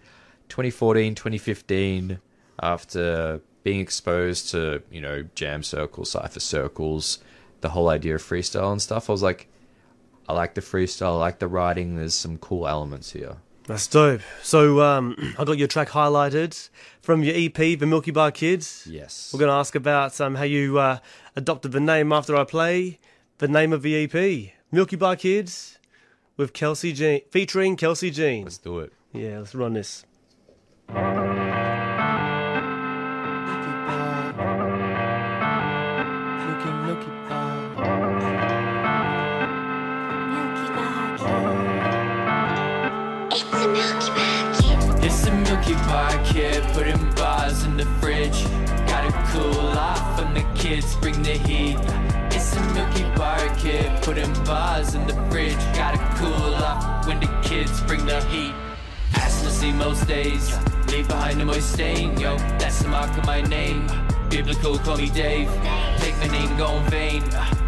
2014, 0.48 1.14
2015, 1.14 2.20
after 2.62 3.40
being 3.62 3.80
exposed 3.80 4.50
to, 4.50 4.82
you 4.90 5.00
know, 5.00 5.24
jam 5.34 5.62
circles, 5.62 6.10
cipher 6.10 6.40
circles, 6.40 7.18
the 7.60 7.70
whole 7.70 7.88
idea 7.88 8.14
of 8.14 8.22
freestyle 8.22 8.72
and 8.72 8.82
stuff, 8.82 9.08
I 9.08 9.12
was 9.12 9.22
like, 9.22 9.48
I 10.28 10.32
like 10.34 10.54
the 10.54 10.60
freestyle, 10.60 11.14
I 11.14 11.18
like 11.18 11.38
the 11.38 11.48
writing, 11.48 11.96
there's 11.96 12.14
some 12.14 12.38
cool 12.38 12.68
elements 12.68 13.12
here. 13.12 13.36
That's 13.66 13.86
dope. 13.86 14.22
So, 14.42 14.80
um, 14.80 15.34
I 15.38 15.44
got 15.44 15.58
your 15.58 15.68
track 15.68 15.90
highlighted 15.90 16.68
from 17.00 17.22
your 17.22 17.34
EP, 17.36 17.54
The 17.54 17.86
Milky 17.86 18.10
Bar 18.10 18.32
Kids. 18.32 18.86
Yes. 18.90 19.30
We're 19.32 19.40
going 19.40 19.50
to 19.50 19.54
ask 19.54 19.74
about 19.74 20.20
um, 20.20 20.34
how 20.34 20.44
you 20.44 20.78
uh, 20.78 20.98
adopted 21.36 21.72
the 21.72 21.80
name 21.80 22.12
after 22.12 22.36
I 22.36 22.44
play. 22.44 22.98
The 23.38 23.48
name 23.48 23.72
of 23.72 23.82
the 23.82 24.04
EP, 24.04 24.52
Milky 24.70 24.96
Bar 24.96 25.16
Kids, 25.16 25.78
with 26.36 26.52
Kelsey 26.52 26.92
Jean, 26.92 27.20
featuring 27.30 27.76
Kelsey 27.76 28.10
Jean. 28.10 28.44
Let's 28.44 28.58
do 28.58 28.78
it. 28.80 28.92
Yeah, 29.12 29.38
let's 29.38 29.54
run 29.54 29.74
this. 29.74 30.04
It's 45.04 45.26
a 45.26 45.32
Milky 45.32 45.74
Bar 45.74 46.24
kid, 46.24 46.62
putting 46.72 47.10
bars 47.14 47.64
in 47.64 47.76
the 47.76 47.84
fridge. 48.00 48.44
Gotta 48.86 49.12
cool 49.32 49.68
off 49.78 50.18
when 50.18 50.34
the 50.34 50.44
kids 50.58 50.96
bring 50.96 51.22
the 51.22 51.32
heat. 51.32 51.76
A 52.56 52.74
Milky 52.74 53.04
Bar 53.16 53.48
kid, 53.56 53.90
putting 54.02 54.32
bars 54.44 54.94
in 54.94 55.06
the 55.06 55.14
fridge. 55.30 55.56
Gotta 55.74 55.98
cool 56.16 56.54
off 56.54 57.06
when 57.06 57.20
the 57.20 57.28
kids 57.42 57.80
bring 57.82 58.04
the 58.06 58.20
heat. 58.24 58.54
To 59.42 59.50
see 59.50 59.72
most 59.72 60.06
days, 60.06 60.56
leave 60.86 61.08
behind 61.08 61.42
a 61.42 61.44
moist 61.44 61.72
stain, 61.72 62.16
yo. 62.16 62.36
That's 62.60 62.80
the 62.80 62.88
mark 62.88 63.10
of 63.18 63.26
my 63.26 63.40
name. 63.40 63.88
Biblical, 64.30 64.78
call 64.78 64.98
me 64.98 65.10
Dave. 65.10 65.50
Take 65.98 66.16
my 66.18 66.28
name, 66.28 66.56
go 66.56 66.76
in 66.76 66.84
vain. 66.90 67.22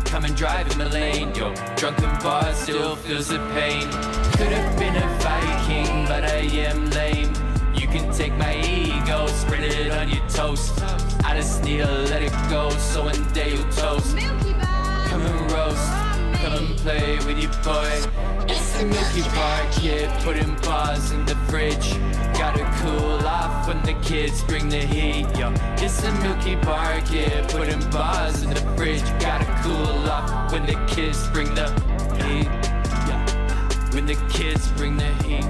Come 0.04 0.24
and 0.24 0.36
drive 0.36 0.70
in 0.70 0.78
the 0.78 0.88
lane, 0.88 1.34
yo. 1.34 1.52
Drunken 1.74 2.16
bar 2.22 2.54
still 2.54 2.94
feels 2.94 3.26
the 3.26 3.38
pain. 3.54 3.90
Could 4.36 4.52
have 4.52 4.78
been 4.78 4.94
a 4.94 5.08
Viking, 5.18 6.06
but 6.06 6.22
I 6.22 6.46
am 6.68 6.90
lame. 6.90 7.32
You 7.74 7.88
can 7.88 8.12
take 8.12 8.34
my 8.34 8.54
ego, 8.62 9.26
spread 9.26 9.64
it 9.64 9.90
on 9.90 10.08
your 10.10 10.24
toast. 10.28 10.80
I 11.24 11.34
just 11.34 11.64
need 11.64 11.78
to 11.78 11.90
let 11.90 12.22
it 12.22 12.32
go, 12.48 12.70
so 12.70 13.06
one 13.06 13.32
day 13.32 13.54
you'll 13.54 13.72
toast. 13.72 14.16
Come 15.14 15.26
and 15.26 15.52
roast, 15.52 15.92
come 16.42 16.54
and 16.54 16.76
play 16.78 17.14
with 17.18 17.38
your 17.38 17.52
boy. 17.62 17.88
It's 18.48 18.76
the 18.76 18.84
Milky 18.84 19.22
Bar 19.30 19.64
kid, 19.70 20.10
putting 20.24 20.56
bars 20.56 21.12
in 21.12 21.24
the 21.24 21.36
fridge. 21.46 21.92
Gotta 22.36 22.64
cool 22.82 23.24
off 23.24 23.68
when 23.68 23.80
the 23.84 23.94
kids 24.02 24.42
bring 24.42 24.68
the 24.68 24.80
heat, 24.80 25.28
yo. 25.38 25.54
It's 25.76 26.00
the 26.00 26.10
Milky 26.14 26.56
Bar 26.56 27.00
kid, 27.02 27.48
putting 27.48 27.78
bars 27.90 28.42
in 28.42 28.50
the 28.50 28.60
fridge. 28.76 29.04
Gotta 29.20 29.46
cool 29.62 30.10
off 30.10 30.50
when 30.50 30.66
the 30.66 30.74
kids 30.92 31.28
bring 31.28 31.54
the 31.54 31.70
heat, 32.16 32.50
yeah. 33.06 33.24
When 33.94 34.06
the 34.06 34.16
kids 34.28 34.66
bring 34.72 34.96
the 34.96 35.14
heat, 35.22 35.44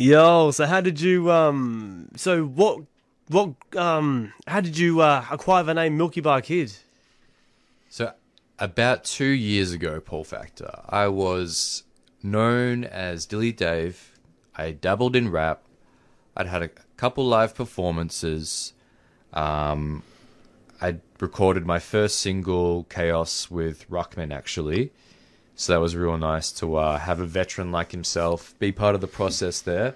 Yo, 0.00 0.50
so 0.50 0.64
how 0.64 0.80
did 0.80 0.98
you 0.98 1.30
um 1.30 2.08
so 2.16 2.46
what 2.46 2.80
what 3.28 3.50
um 3.76 4.32
how 4.46 4.58
did 4.58 4.78
you 4.78 5.02
uh, 5.02 5.26
acquire 5.30 5.62
the 5.62 5.74
name 5.74 5.98
Milky 5.98 6.22
Bar 6.22 6.40
Kid? 6.40 6.72
So, 7.90 8.14
about 8.58 9.04
two 9.04 9.26
years 9.26 9.72
ago, 9.72 10.00
Paul 10.00 10.24
Factor, 10.24 10.70
I 10.88 11.08
was 11.08 11.82
known 12.22 12.84
as 12.84 13.26
Dilly 13.26 13.52
Dave. 13.52 14.18
I 14.56 14.70
dabbled 14.70 15.14
in 15.14 15.30
rap. 15.30 15.64
I'd 16.34 16.46
had 16.46 16.62
a 16.62 16.70
couple 16.96 17.26
live 17.26 17.54
performances. 17.54 18.72
Um, 19.34 20.02
I'd 20.80 21.02
recorded 21.20 21.66
my 21.66 21.78
first 21.78 22.20
single, 22.20 22.84
Chaos, 22.84 23.50
with 23.50 23.86
Ruckman, 23.90 24.32
actually. 24.32 24.92
So 25.60 25.74
that 25.74 25.80
was 25.80 25.94
real 25.94 26.16
nice 26.16 26.50
to 26.52 26.76
uh, 26.76 26.98
have 26.98 27.20
a 27.20 27.26
veteran 27.26 27.70
like 27.70 27.92
himself 27.92 28.58
be 28.58 28.72
part 28.72 28.94
of 28.94 29.02
the 29.02 29.06
process 29.06 29.60
there. 29.60 29.94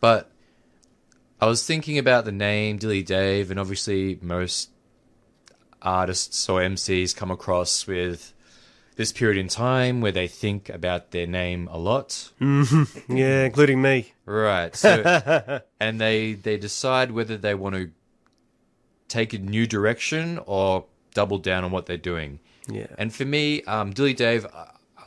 But 0.00 0.28
I 1.40 1.46
was 1.46 1.64
thinking 1.64 1.98
about 1.98 2.24
the 2.24 2.32
name 2.32 2.78
Dilly 2.78 3.04
Dave, 3.04 3.52
and 3.52 3.60
obviously 3.60 4.18
most 4.20 4.70
artists 5.80 6.48
or 6.48 6.62
MCs 6.62 7.14
come 7.14 7.30
across 7.30 7.86
with 7.86 8.32
this 8.96 9.12
period 9.12 9.38
in 9.38 9.46
time 9.46 10.00
where 10.00 10.10
they 10.10 10.26
think 10.26 10.68
about 10.68 11.12
their 11.12 11.28
name 11.28 11.68
a 11.70 11.78
lot. 11.78 12.32
Yeah, 12.40 13.44
including 13.44 13.80
me. 13.80 14.14
Right. 14.26 14.74
So 14.74 15.60
and 15.80 16.00
they 16.00 16.32
they 16.32 16.56
decide 16.56 17.12
whether 17.12 17.36
they 17.36 17.54
want 17.54 17.76
to 17.76 17.92
take 19.06 19.32
a 19.32 19.38
new 19.38 19.64
direction 19.64 20.40
or 20.44 20.86
double 21.14 21.38
down 21.38 21.62
on 21.62 21.70
what 21.70 21.86
they're 21.86 21.96
doing. 21.96 22.40
Yeah. 22.66 22.88
And 22.98 23.14
for 23.14 23.24
me, 23.24 23.62
um, 23.62 23.92
Dilly 23.92 24.12
Dave, 24.12 24.44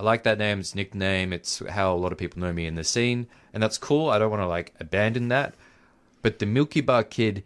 I, 0.02 0.04
like 0.04 0.24
that 0.24 0.38
name. 0.38 0.60
It's 0.60 0.74
nickname. 0.74 1.32
It's 1.32 1.60
how 1.70 1.94
a 1.94 1.96
lot 1.96 2.12
of 2.12 2.18
people 2.18 2.42
know 2.42 2.54
me 2.54 2.66
in 2.66 2.76
the 2.76 2.84
scene, 2.84 3.28
and 3.54 3.62
that's 3.62 3.78
cool. 3.78 4.10
I 4.10 4.18
don't 4.18 4.32
want 4.32 4.42
to 4.42 4.48
like 4.48 4.74
abandon 4.80 5.28
that. 5.28 5.54
But 6.22 6.40
the 6.40 6.46
Milky 6.46 6.82
Bar 6.82 7.04
Kid 7.04 7.44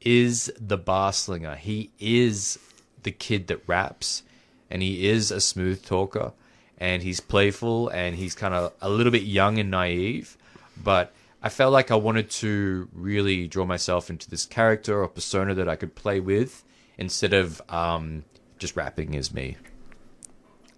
is 0.00 0.52
the 0.60 0.76
bar 0.76 1.12
slinger. 1.12 1.56
He 1.56 1.90
is 1.98 2.58
the 3.02 3.10
kid 3.10 3.46
that 3.46 3.66
raps, 3.66 4.22
and 4.70 4.82
he 4.82 5.08
is 5.08 5.30
a 5.30 5.40
smooth 5.40 5.84
talker, 5.84 6.32
and 6.78 7.02
he's 7.02 7.20
playful, 7.20 7.88
and 7.88 8.16
he's 8.16 8.34
kind 8.34 8.54
of 8.54 8.72
a 8.80 8.88
little 8.88 9.12
bit 9.12 9.22
young 9.22 9.58
and 9.58 9.70
naive. 9.70 10.36
But 10.76 11.12
I 11.42 11.48
felt 11.48 11.72
like 11.72 11.90
I 11.90 11.96
wanted 11.96 12.30
to 12.30 12.88
really 12.92 13.48
draw 13.48 13.64
myself 13.64 14.10
into 14.10 14.28
this 14.28 14.46
character 14.46 15.02
or 15.02 15.08
persona 15.08 15.54
that 15.54 15.68
I 15.68 15.76
could 15.76 15.94
play 15.94 16.20
with 16.20 16.64
instead 16.98 17.32
of 17.32 17.62
um, 17.68 18.24
just 18.58 18.76
rapping 18.76 19.16
as 19.16 19.32
me. 19.32 19.56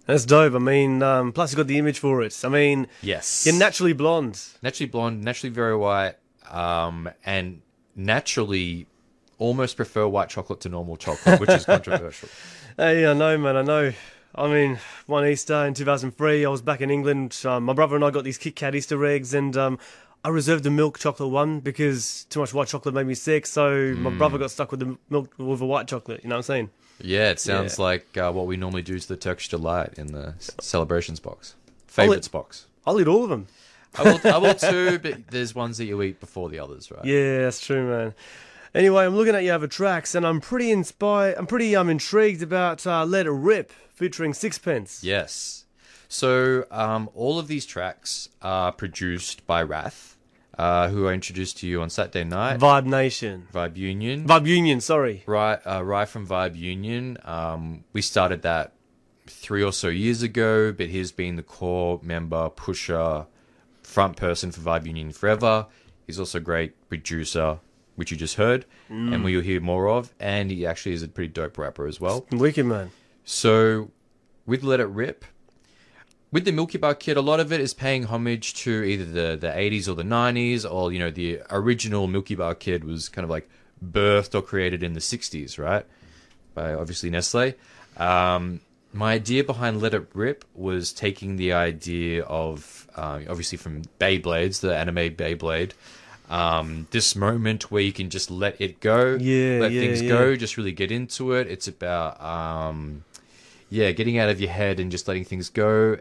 That's 0.07 0.25
dope. 0.25 0.53
I 0.55 0.59
mean, 0.59 1.03
um, 1.03 1.31
plus 1.33 1.51
you 1.51 1.57
got 1.57 1.67
the 1.67 1.77
image 1.77 1.99
for 1.99 2.23
it. 2.23 2.35
I 2.43 2.49
mean, 2.49 2.87
Yes. 3.01 3.45
you're 3.45 3.53
naturally 3.55 3.93
blonde. 3.93 4.41
naturally 4.63 4.89
blonde, 4.89 5.23
naturally 5.23 5.53
very 5.53 5.75
white, 5.75 6.15
um, 6.49 7.09
and 7.25 7.61
naturally 7.95 8.87
almost 9.37 9.75
prefer 9.75 10.07
white 10.07 10.29
chocolate 10.29 10.61
to 10.61 10.69
normal 10.69 10.97
chocolate, 10.97 11.39
which 11.39 11.49
is 11.49 11.65
controversial. 11.75 12.29
Hey, 12.77 13.05
I 13.05 13.13
know, 13.13 13.37
man. 13.37 13.57
I 13.57 13.61
know. 13.63 13.93
I 14.35 14.47
mean, 14.47 14.79
one 15.07 15.25
Easter 15.25 15.65
in 15.65 15.73
2003, 15.73 16.45
I 16.45 16.49
was 16.49 16.61
back 16.61 16.81
in 16.81 16.89
England. 16.91 17.37
Um, 17.45 17.63
my 17.63 17.73
brother 17.73 17.95
and 17.95 18.05
I 18.05 18.11
got 18.11 18.23
these 18.23 18.37
Kit 18.37 18.55
Kat 18.55 18.75
Easter 18.75 19.03
eggs, 19.05 19.33
and 19.33 19.57
um, 19.57 19.79
I 20.23 20.29
reserved 20.29 20.63
the 20.63 20.69
milk 20.71 20.99
chocolate 20.99 21.29
one 21.29 21.59
because 21.59 22.25
too 22.29 22.39
much 22.39 22.53
white 22.53 22.67
chocolate 22.67 22.93
made 22.93 23.07
me 23.07 23.15
sick. 23.15 23.45
So 23.45 23.93
my 23.97 24.11
brother 24.11 24.37
got 24.37 24.51
stuck 24.51 24.71
with 24.71 24.79
the 24.79 24.97
milk 25.09 25.33
with 25.37 25.59
the 25.59 25.65
white 25.65 25.87
chocolate. 25.87 26.21
You 26.23 26.29
know 26.29 26.35
what 26.35 26.39
I'm 26.39 26.43
saying? 26.43 26.69
Yeah, 26.99 27.29
it 27.29 27.39
sounds 27.39 27.77
Yeah. 27.77 27.83
like 27.85 28.17
uh, 28.17 28.31
what 28.31 28.47
we 28.47 28.57
normally 28.57 28.81
do 28.81 28.97
to 28.97 29.07
the 29.07 29.15
Turkish 29.17 29.49
delight 29.49 29.93
in 29.97 30.07
the 30.07 30.33
celebrations 30.59 31.19
box, 31.19 31.55
I'll 31.67 31.73
favorites 31.87 32.27
box. 32.27 32.65
I'll 32.85 32.99
eat 32.99 33.07
all 33.07 33.23
of 33.23 33.29
them. 33.29 33.47
I 33.95 34.03
will, 34.03 34.19
I 34.33 34.37
will 34.37 34.53
too, 34.71 34.99
but 34.99 35.27
there's 35.29 35.55
ones 35.55 35.77
that 35.77 35.85
you 35.85 36.01
eat 36.01 36.19
before 36.19 36.49
the 36.49 36.59
others, 36.59 36.91
right? 36.91 37.05
Yeah, 37.05 37.39
that's 37.43 37.59
true, 37.65 37.87
man. 37.87 38.13
Anyway, 38.75 39.05
I'm 39.05 39.15
looking 39.15 39.33
at 39.35 39.43
your 39.43 39.55
other 39.55 39.67
tracks, 39.67 40.13
and 40.13 40.25
I'm 40.27 40.41
pretty 40.41 40.71
inspired. 40.71 41.35
I'm 41.37 41.47
pretty 41.47 41.75
um 41.75 41.89
intrigued 41.89 42.43
about 42.43 42.85
uh, 42.85 43.05
"Let 43.05 43.25
It 43.25 43.31
Rip" 43.31 43.71
featuring 43.93 44.33
Sixpence. 44.33 45.03
Yes. 45.03 45.65
So 46.09 46.65
um, 46.69 47.09
all 47.15 47.39
of 47.39 47.47
these 47.47 47.65
tracks 47.65 48.29
are 48.41 48.71
produced 48.71 49.45
by 49.47 49.63
Wrath, 49.63 50.15
uh, 50.57 50.89
who 50.89 51.07
I 51.07 51.13
introduced 51.13 51.57
to 51.59 51.67
you 51.67 51.81
on 51.81 51.89
Saturday 51.89 52.23
night. 52.23 52.59
Vibe 52.59 52.85
Nation, 52.85 53.47
Vibe 53.53 53.77
Union. 53.77 54.25
Vibe 54.25 54.47
Union. 54.47 54.81
Sorry. 54.81 55.23
Right, 55.25 55.59
uh, 55.65 55.83
right 55.83 56.07
from 56.07 56.27
Vibe 56.27 56.55
Union. 56.55 57.17
Um, 57.23 57.83
we 57.93 58.01
started 58.01 58.41
that 58.41 58.73
three 59.27 59.63
or 59.63 59.73
so 59.73 59.87
years 59.87 60.23
ago, 60.23 60.71
but 60.71 60.87
he's 60.87 61.11
been 61.11 61.35
the 61.35 61.43
core 61.43 61.99
member, 62.01 62.49
pusher, 62.49 63.25
front 63.81 64.17
person 64.17 64.51
for 64.51 64.61
Vibe 64.61 64.85
Union 64.85 65.11
forever. 65.11 65.67
He's 66.05 66.19
also 66.19 66.37
a 66.37 66.41
great 66.41 66.89
producer, 66.89 67.59
which 67.95 68.11
you 68.11 68.17
just 68.17 68.35
heard, 68.35 68.65
and 68.89 69.23
we 69.23 69.35
will 69.35 69.43
hear 69.43 69.59
more 69.59 69.89
of. 69.89 70.13
And 70.19 70.49
he 70.49 70.65
actually 70.65 70.93
is 70.93 71.03
a 71.03 71.07
pretty 71.07 71.33
dope 71.33 71.57
rapper 71.57 71.85
as 71.85 71.99
well. 71.99 72.25
Wicked 72.31 72.65
man. 72.65 72.91
So, 73.25 73.91
with 74.45 74.63
Let 74.63 74.79
It 74.79 74.85
Rip, 74.85 75.25
with 76.31 76.45
the 76.45 76.51
Milky 76.51 76.77
Bar 76.77 76.95
Kid, 76.95 77.17
a 77.17 77.21
lot 77.21 77.39
of 77.39 77.51
it 77.53 77.59
is 77.61 77.73
paying 77.73 78.03
homage 78.05 78.53
to 78.55 78.83
either 78.83 79.05
the, 79.05 79.37
the 79.37 79.47
80s 79.47 79.87
or 79.87 79.93
the 79.93 80.03
90s, 80.03 80.69
or, 80.69 80.91
you 80.91 80.99
know, 80.99 81.11
the 81.11 81.39
original 81.49 82.07
Milky 82.07 82.35
Bar 82.35 82.55
Kid 82.55 82.83
was 82.83 83.09
kind 83.09 83.23
of 83.23 83.29
like 83.29 83.49
birthed 83.83 84.35
or 84.35 84.41
created 84.41 84.83
in 84.83 84.93
the 84.93 84.99
60s, 84.99 85.57
right? 85.57 85.85
By 86.53 86.73
obviously 86.73 87.09
Nestle. 87.09 87.53
Um, 87.97 88.59
my 88.93 89.13
idea 89.13 89.43
behind 89.43 89.81
Let 89.81 89.93
It 89.93 90.07
Rip 90.13 90.43
was 90.55 90.91
taking 90.91 91.35
the 91.37 91.53
idea 91.53 92.23
of, 92.23 92.87
uh, 92.95 93.19
obviously 93.29 93.57
from 93.57 93.83
Beyblades, 93.99 94.59
the 94.61 94.75
anime 94.75 95.15
Beyblade, 95.15 95.71
um, 96.29 96.87
this 96.91 97.15
moment 97.15 97.71
where 97.71 97.81
you 97.81 97.93
can 97.93 98.09
just 98.09 98.29
let 98.29 98.59
it 98.59 98.79
go, 98.81 99.15
Yeah, 99.19 99.59
let 99.61 99.71
yeah, 99.71 99.81
things 99.81 100.01
yeah. 100.01 100.09
go, 100.09 100.35
just 100.35 100.57
really 100.57 100.71
get 100.73 100.91
into 100.91 101.31
it. 101.33 101.47
It's 101.47 101.67
about, 101.67 102.19
um, 102.21 103.03
yeah, 103.69 103.91
getting 103.91 104.17
out 104.17 104.29
of 104.29 104.39
your 104.39 104.49
head 104.49 104.79
and 104.79 104.91
just 104.91 105.07
letting 105.07 105.25
things 105.25 105.49
go 105.49 105.97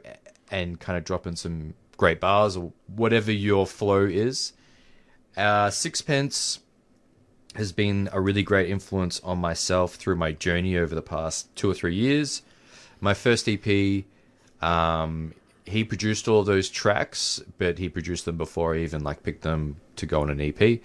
and 0.50 0.78
kind 0.78 0.96
of 0.96 1.04
dropping 1.04 1.36
some 1.36 1.74
great 1.96 2.20
bars 2.20 2.56
or 2.56 2.72
whatever 2.94 3.32
your 3.32 3.66
flow 3.66 4.04
is. 4.04 4.52
Uh, 5.36 5.70
Sixpence 5.70 6.60
has 7.56 7.72
been 7.72 8.08
a 8.12 8.20
really 8.20 8.42
great 8.42 8.70
influence 8.70 9.20
on 9.20 9.38
myself 9.38 9.94
through 9.94 10.16
my 10.16 10.32
journey 10.32 10.76
over 10.76 10.94
the 10.94 11.02
past 11.02 11.54
two 11.56 11.70
or 11.70 11.74
three 11.74 11.94
years. 11.94 12.42
My 13.00 13.14
first 13.14 13.48
EP, 13.48 14.04
um, 14.60 15.34
he 15.64 15.84
produced 15.84 16.28
all 16.28 16.44
those 16.44 16.68
tracks, 16.68 17.42
but 17.58 17.78
he 17.78 17.88
produced 17.88 18.24
them 18.24 18.36
before 18.36 18.74
I 18.74 18.78
even 18.78 19.02
like 19.02 19.22
picked 19.22 19.42
them 19.42 19.76
to 19.96 20.06
go 20.06 20.22
on 20.22 20.30
an 20.30 20.40
EP. 20.40 20.80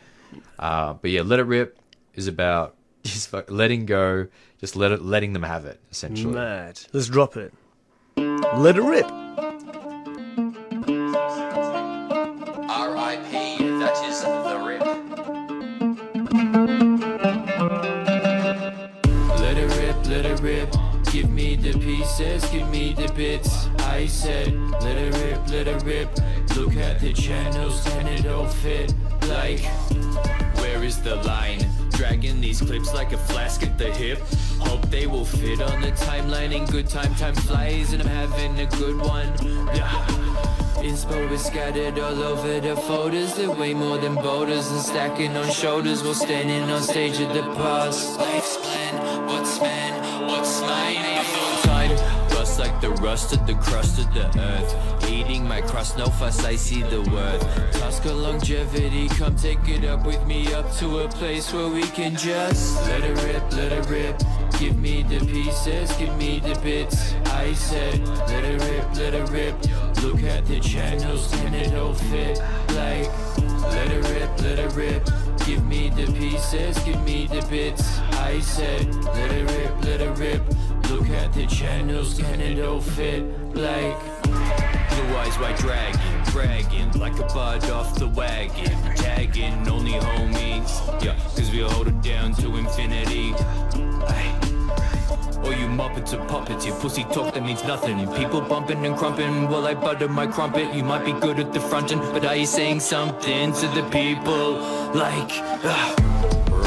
Uh, 0.57 0.93
but 0.93 1.11
yeah, 1.11 1.21
Let 1.21 1.39
It 1.39 1.45
Rip 1.45 1.77
is 2.15 2.27
about 2.27 2.75
just 3.03 3.33
letting 3.49 3.85
go, 3.85 4.27
just 4.59 4.75
let 4.75 4.91
it, 4.91 5.01
letting 5.01 5.33
them 5.33 5.43
have 5.43 5.65
it, 5.65 5.79
essentially. 5.91 6.33
Mad. 6.33 6.79
Let's 6.93 7.07
drop 7.07 7.37
it. 7.37 7.53
Let 8.17 8.77
it 8.77 8.81
rip. 8.81 9.05
R.I.P. 12.69 13.57
That 13.79 13.97
is 14.05 14.21
the 14.23 14.57
rip. 14.65 14.81
Let 19.39 19.57
it 19.57 19.69
rip, 19.77 20.07
let 20.07 20.25
it 20.25 20.39
rip. 20.41 20.75
Give 21.11 21.29
me 21.29 21.55
the 21.57 21.73
pieces, 21.73 22.45
give 22.51 22.69
me 22.69 22.93
the 22.93 23.11
bits. 23.13 23.67
I 23.79 24.05
said, 24.07 24.53
let 24.81 24.97
it 24.97 25.13
rip, 25.17 25.49
let 25.49 25.67
it 25.67 25.83
rip. 25.83 26.09
Look 26.55 26.75
at 26.77 27.01
the 27.01 27.11
channels 27.13 27.85
and 27.87 28.07
it 28.07 28.25
all 28.27 28.47
fit. 28.47 28.93
Like, 29.27 29.59
where 30.57 30.83
is 30.83 31.01
the 31.01 31.15
line? 31.17 31.67
Dragging 32.01 32.41
these 32.41 32.59
clips 32.59 32.95
like 32.95 33.13
a 33.13 33.17
flask 33.17 33.61
at 33.61 33.77
the 33.77 33.93
hip. 33.93 34.17
Hope 34.57 34.81
they 34.89 35.05
will 35.05 35.23
fit 35.23 35.61
on 35.61 35.81
the 35.81 35.91
timeline. 35.91 36.51
In 36.51 36.65
good 36.65 36.89
time, 36.89 37.13
time 37.13 37.35
flies, 37.35 37.93
and 37.93 38.01
I'm 38.01 38.07
having 38.07 38.59
a 38.59 38.65
good 38.65 38.97
one. 38.97 39.27
Yeah. 39.75 40.07
Inspo 40.81 41.29
is 41.29 41.45
scattered 41.45 41.99
all 41.99 42.23
over 42.23 42.59
the 42.59 42.75
photos. 42.75 43.35
They're 43.35 43.51
way 43.51 43.75
more 43.75 43.99
than 43.99 44.15
boulders 44.15 44.71
and 44.71 44.81
stacking 44.81 45.37
on 45.37 45.47
shoulders 45.51 46.01
while 46.01 46.15
standing 46.15 46.71
on 46.71 46.81
stage 46.81 47.21
at 47.21 47.35
the 47.35 47.43
past. 47.53 48.17
Life's 48.17 48.57
plan, 48.57 49.27
what's 49.27 49.61
man, 49.61 50.27
what's 50.27 50.59
mine? 50.61 50.97
I'm 50.97 51.61
time. 51.61 52.30
Rust 52.51 52.59
like 52.59 52.81
the 52.81 52.89
rust 53.01 53.31
of 53.31 53.47
the 53.47 53.53
crust 53.53 53.97
of 53.97 54.13
the 54.13 54.27
earth. 54.37 55.09
Eating 55.09 55.47
my 55.47 55.61
crust, 55.61 55.97
no 55.97 56.07
fuss, 56.07 56.43
I 56.43 56.57
see 56.57 56.83
the 56.83 56.99
worth. 57.09 57.41
Task 57.71 58.03
of 58.03 58.17
longevity, 58.17 59.07
come 59.07 59.37
take 59.37 59.65
it 59.69 59.85
up 59.85 60.05
with 60.05 60.21
me 60.27 60.53
up 60.53 60.69
to 60.73 60.99
a 60.99 61.07
place 61.07 61.53
where 61.53 61.69
we 61.69 61.83
can 61.83 62.13
just 62.17 62.75
let 62.87 63.05
it 63.05 63.15
rip, 63.23 63.41
let 63.53 63.71
it 63.71 63.89
rip. 63.89 64.21
Give 64.59 64.77
me 64.77 65.03
the 65.03 65.25
pieces, 65.25 65.93
give 65.93 66.13
me 66.17 66.41
the 66.41 66.59
bits. 66.61 67.13
I 67.27 67.53
said, 67.53 68.05
let 68.27 68.43
it 68.43 68.61
rip, 68.63 68.95
let 68.95 69.13
it 69.13 69.29
rip. 69.29 69.55
Look 70.03 70.21
at 70.23 70.45
the 70.45 70.59
channels 70.59 71.31
and 71.31 71.55
it 71.55 71.73
all 71.73 71.93
fit. 71.93 72.37
Like, 72.75 73.07
let 73.71 73.87
it 73.93 74.03
rip, 74.09 74.41
let 74.41 74.59
it 74.59 74.73
rip. 74.75 75.05
Give 75.45 75.65
me 75.65 75.89
the 75.89 76.05
pieces, 76.11 76.77
give 76.79 77.01
me 77.03 77.27
the 77.27 77.47
bits. 77.49 77.99
I 78.19 78.41
said, 78.41 78.93
let 79.05 79.31
it 79.31 79.49
rip, 79.51 79.85
let 79.85 80.01
it 80.01 80.17
rip. 80.17 80.41
Look 80.91 81.09
at 81.09 81.31
the 81.31 81.45
channels 81.47 82.19
and 82.19 82.41
it 82.41 82.65
all 82.65 82.81
fit. 82.81 83.23
Like, 83.55 83.97
Blue 84.23 85.17
eyes, 85.17 85.39
white 85.39 85.57
dragon, 85.57 86.01
bragging 86.33 86.91
like 86.99 87.17
a 87.17 87.23
bud 87.33 87.63
off 87.69 87.95
the 87.95 88.09
wagon. 88.09 88.71
Tagging 88.95 89.69
only 89.69 89.93
homies, 89.93 90.71
yeah, 91.01 91.15
cause 91.33 91.49
we 91.49 91.61
hold 91.61 91.87
it 91.87 92.01
down 92.01 92.33
to 92.33 92.57
infinity. 92.57 93.33
Ay. 94.07 94.37
Or 95.45 95.53
you 95.53 95.67
muppets 95.67 96.13
or 96.13 96.25
puppets, 96.25 96.65
your 96.65 96.75
pussy 96.81 97.05
talk 97.05 97.33
that 97.35 97.43
means 97.43 97.63
nothing. 97.63 98.05
People 98.13 98.41
bumping 98.41 98.85
and 98.85 98.97
crumping 98.97 99.47
while 99.47 99.65
I 99.65 99.73
butter 99.73 100.09
my 100.09 100.27
crumpet. 100.27 100.75
You 100.75 100.83
might 100.83 101.05
be 101.05 101.13
good 101.13 101.39
at 101.39 101.53
the 101.53 101.61
frontin', 101.61 101.99
but 102.11 102.25
are 102.25 102.35
you 102.35 102.45
saying 102.45 102.81
something 102.81 103.53
to 103.53 103.67
the 103.67 103.83
people? 103.91 104.59
Like, 104.93 105.31
ah. 105.63 105.95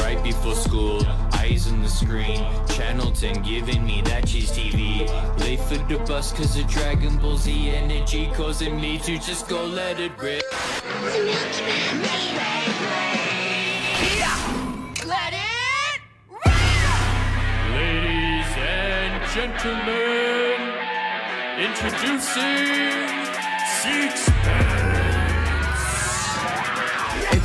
right 0.02 0.20
before 0.24 0.54
school, 0.54 1.02
eyes 1.44 1.70
on 1.70 1.82
the 1.82 1.88
screen. 1.88 2.42
Channel 2.68 3.10
10 3.12 3.42
giving 3.42 3.84
me 3.84 4.02
that 4.02 4.26
cheese 4.26 4.50
TV. 4.50 5.06
Late 5.40 5.60
for 5.60 5.76
the 5.88 5.98
bus 6.06 6.32
cause 6.32 6.56
of 6.58 6.66
Dragon 6.68 7.16
Ball 7.18 7.36
Z 7.36 7.70
energy 7.70 8.30
causing 8.34 8.80
me 8.80 8.98
to 8.98 9.18
just 9.18 9.48
go 9.48 9.64
let 9.64 10.00
it 10.00 10.12
rip. 10.18 10.42
Let 15.12 15.32
it 15.32 16.00
rip! 16.30 16.50
Ladies 17.74 18.50
and 18.56 19.14
gentlemen, 19.34 20.58
introducing 21.66 23.04
Sixpence. 23.82 24.83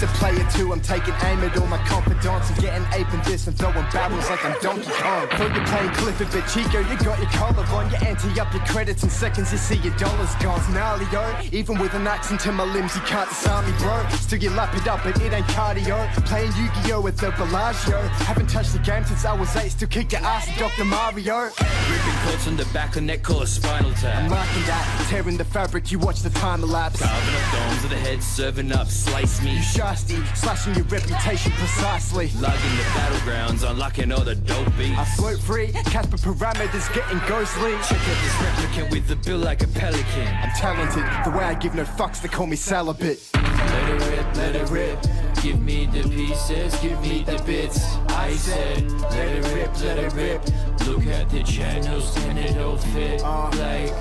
It's 0.01 0.09
a 0.09 0.15
player 0.15 0.47
too, 0.49 0.71
I'm 0.71 0.79
taking 0.79 1.13
aim 1.25 1.43
at 1.43 1.57
all 1.57 1.67
my 1.67 1.77
confidants. 1.79 2.49
I'm 2.49 2.61
getting 2.61 2.85
ape 2.93 3.13
in 3.13 3.21
this 3.23 3.47
and 3.47 3.57
throwing 3.57 3.85
barrels 3.91 4.29
like 4.29 4.45
I'm 4.45 4.55
Donkey 4.61 4.91
Kong. 4.91 5.27
Thought 5.27 5.53
you're 5.53 5.65
playing 5.65 5.91
Clifford, 5.91 6.27
but 6.31 6.47
Chico, 6.47 6.79
you 6.79 6.95
got 7.03 7.19
your 7.19 7.29
collar 7.31 7.65
on. 7.75 7.91
You 7.91 7.97
ante 8.07 8.39
up 8.39 8.53
your 8.53 8.63
credits 8.63 9.03
in 9.03 9.09
seconds, 9.09 9.51
you 9.51 9.57
see 9.57 9.75
your 9.75 9.93
dollars 9.97 10.33
gone. 10.35 10.61
Gnarly, 10.73 11.05
yo. 11.11 11.35
Even 11.51 11.77
with 11.79 11.93
an 11.95 12.07
axe 12.07 12.31
into 12.31 12.49
my 12.53 12.63
limbs, 12.63 12.95
you 12.95 13.01
can't 13.01 13.27
disarm 13.27 13.65
me, 13.65 13.73
bro. 13.77 14.07
Still 14.11 14.39
you 14.39 14.51
lap 14.51 14.73
it 14.73 14.87
up, 14.87 15.03
but 15.03 15.19
it 15.21 15.33
ain't 15.33 15.45
cardio. 15.47 16.07
Playing 16.25 16.53
Yu-Gi-Oh! 16.55 17.01
with 17.01 17.17
the 17.17 17.31
Bellagio. 17.31 17.99
Haven't 18.23 18.49
touched 18.49 18.71
the 18.71 18.79
game 18.79 19.03
since 19.03 19.25
I 19.25 19.33
was 19.33 19.53
eight, 19.57 19.71
still 19.71 19.89
kick 19.89 20.13
your 20.13 20.21
ass, 20.21 20.47
Dr. 20.57 20.85
Mario. 20.85 21.43
Ripping 21.43 22.19
cuts 22.23 22.47
on 22.47 22.55
the 22.55 22.65
back 22.71 22.95
of 22.95 23.03
neck, 23.03 23.23
call 23.23 23.41
a 23.41 23.47
spinal 23.47 23.91
tap. 23.95 24.23
I'm 24.23 24.29
liking 24.29 24.63
that, 24.63 25.07
tearing 25.09 25.35
the 25.35 25.43
fabric, 25.43 25.91
you 25.91 25.99
watch 25.99 26.21
the 26.21 26.29
time 26.29 26.63
elapse. 26.63 27.01
Carving 27.01 27.35
up 27.35 27.51
domes 27.51 27.83
of 27.83 27.89
the 27.89 27.97
head, 27.97 28.23
serving 28.23 28.71
up, 28.71 28.87
slice 28.87 29.43
me. 29.43 29.57
You 29.57 29.61
slashing 29.95 30.75
your 30.75 30.85
reputation 30.85 31.51
precisely. 31.53 32.29
Logging 32.39 32.75
the 32.77 32.83
battlegrounds, 32.93 33.69
unlocking 33.69 34.11
all 34.11 34.23
the 34.23 34.35
dope 34.35 34.65
beats. 34.77 34.97
I 34.97 35.05
float 35.15 35.39
free, 35.39 35.71
Casper 35.71 36.17
parameters 36.17 36.93
getting 36.93 37.19
ghostly. 37.27 37.71
Check 37.87 37.99
out 37.99 38.17
this 38.23 38.33
replicant 38.33 38.91
with 38.91 39.07
the 39.07 39.15
bill 39.15 39.39
like 39.39 39.63
a 39.63 39.67
pelican. 39.67 40.27
I'm 40.27 40.51
talented, 40.51 41.03
the 41.25 41.37
way 41.37 41.45
I 41.45 41.53
give 41.55 41.75
no 41.75 41.83
fucks, 41.83 42.21
they 42.21 42.27
call 42.27 42.47
me 42.47 42.55
celibate. 42.55 43.29
Let 43.33 43.89
it 43.89 44.09
rip, 44.09 44.35
let 44.35 44.55
it 44.55 44.69
rip. 44.69 44.99
Give 45.41 45.61
me 45.61 45.85
the 45.85 46.03
pieces, 46.09 46.75
give 46.81 46.99
me 47.01 47.23
the 47.23 47.41
bits. 47.45 47.95
I 48.09 48.31
said, 48.33 48.91
let 49.03 49.27
it 49.27 49.53
rip, 49.53 49.81
let 49.81 49.97
it 49.97 50.13
rip. 50.13 50.43
Look 50.85 51.05
at 51.07 51.29
the 51.29 51.43
channels 51.43 52.15
and 52.25 52.37
it 52.37 52.57
all 52.57 52.77
fit. 52.77 53.21
Uh. 53.23 53.49
Like, 53.59 53.91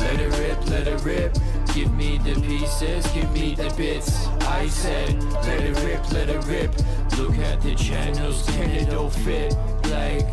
let 0.00 0.20
it 0.20 0.38
rip, 0.38 0.66
let 0.68 0.86
it 0.86 1.02
rip. 1.04 1.36
Give 1.74 1.92
me 1.92 2.18
the 2.18 2.40
pieces, 2.40 3.04
give 3.08 3.32
me 3.32 3.56
the 3.56 3.68
bits. 3.76 4.28
I 4.42 4.68
said, 4.68 5.20
let 5.44 5.60
it 5.60 5.76
rip, 5.82 6.12
let 6.12 6.28
it 6.28 6.44
rip. 6.46 6.72
Look 7.18 7.36
at 7.38 7.60
the 7.62 7.74
channels 7.74 8.48
and 8.50 8.70
it 8.70 8.94
all 8.94 9.10
fit. 9.10 9.52
Like, 9.90 10.28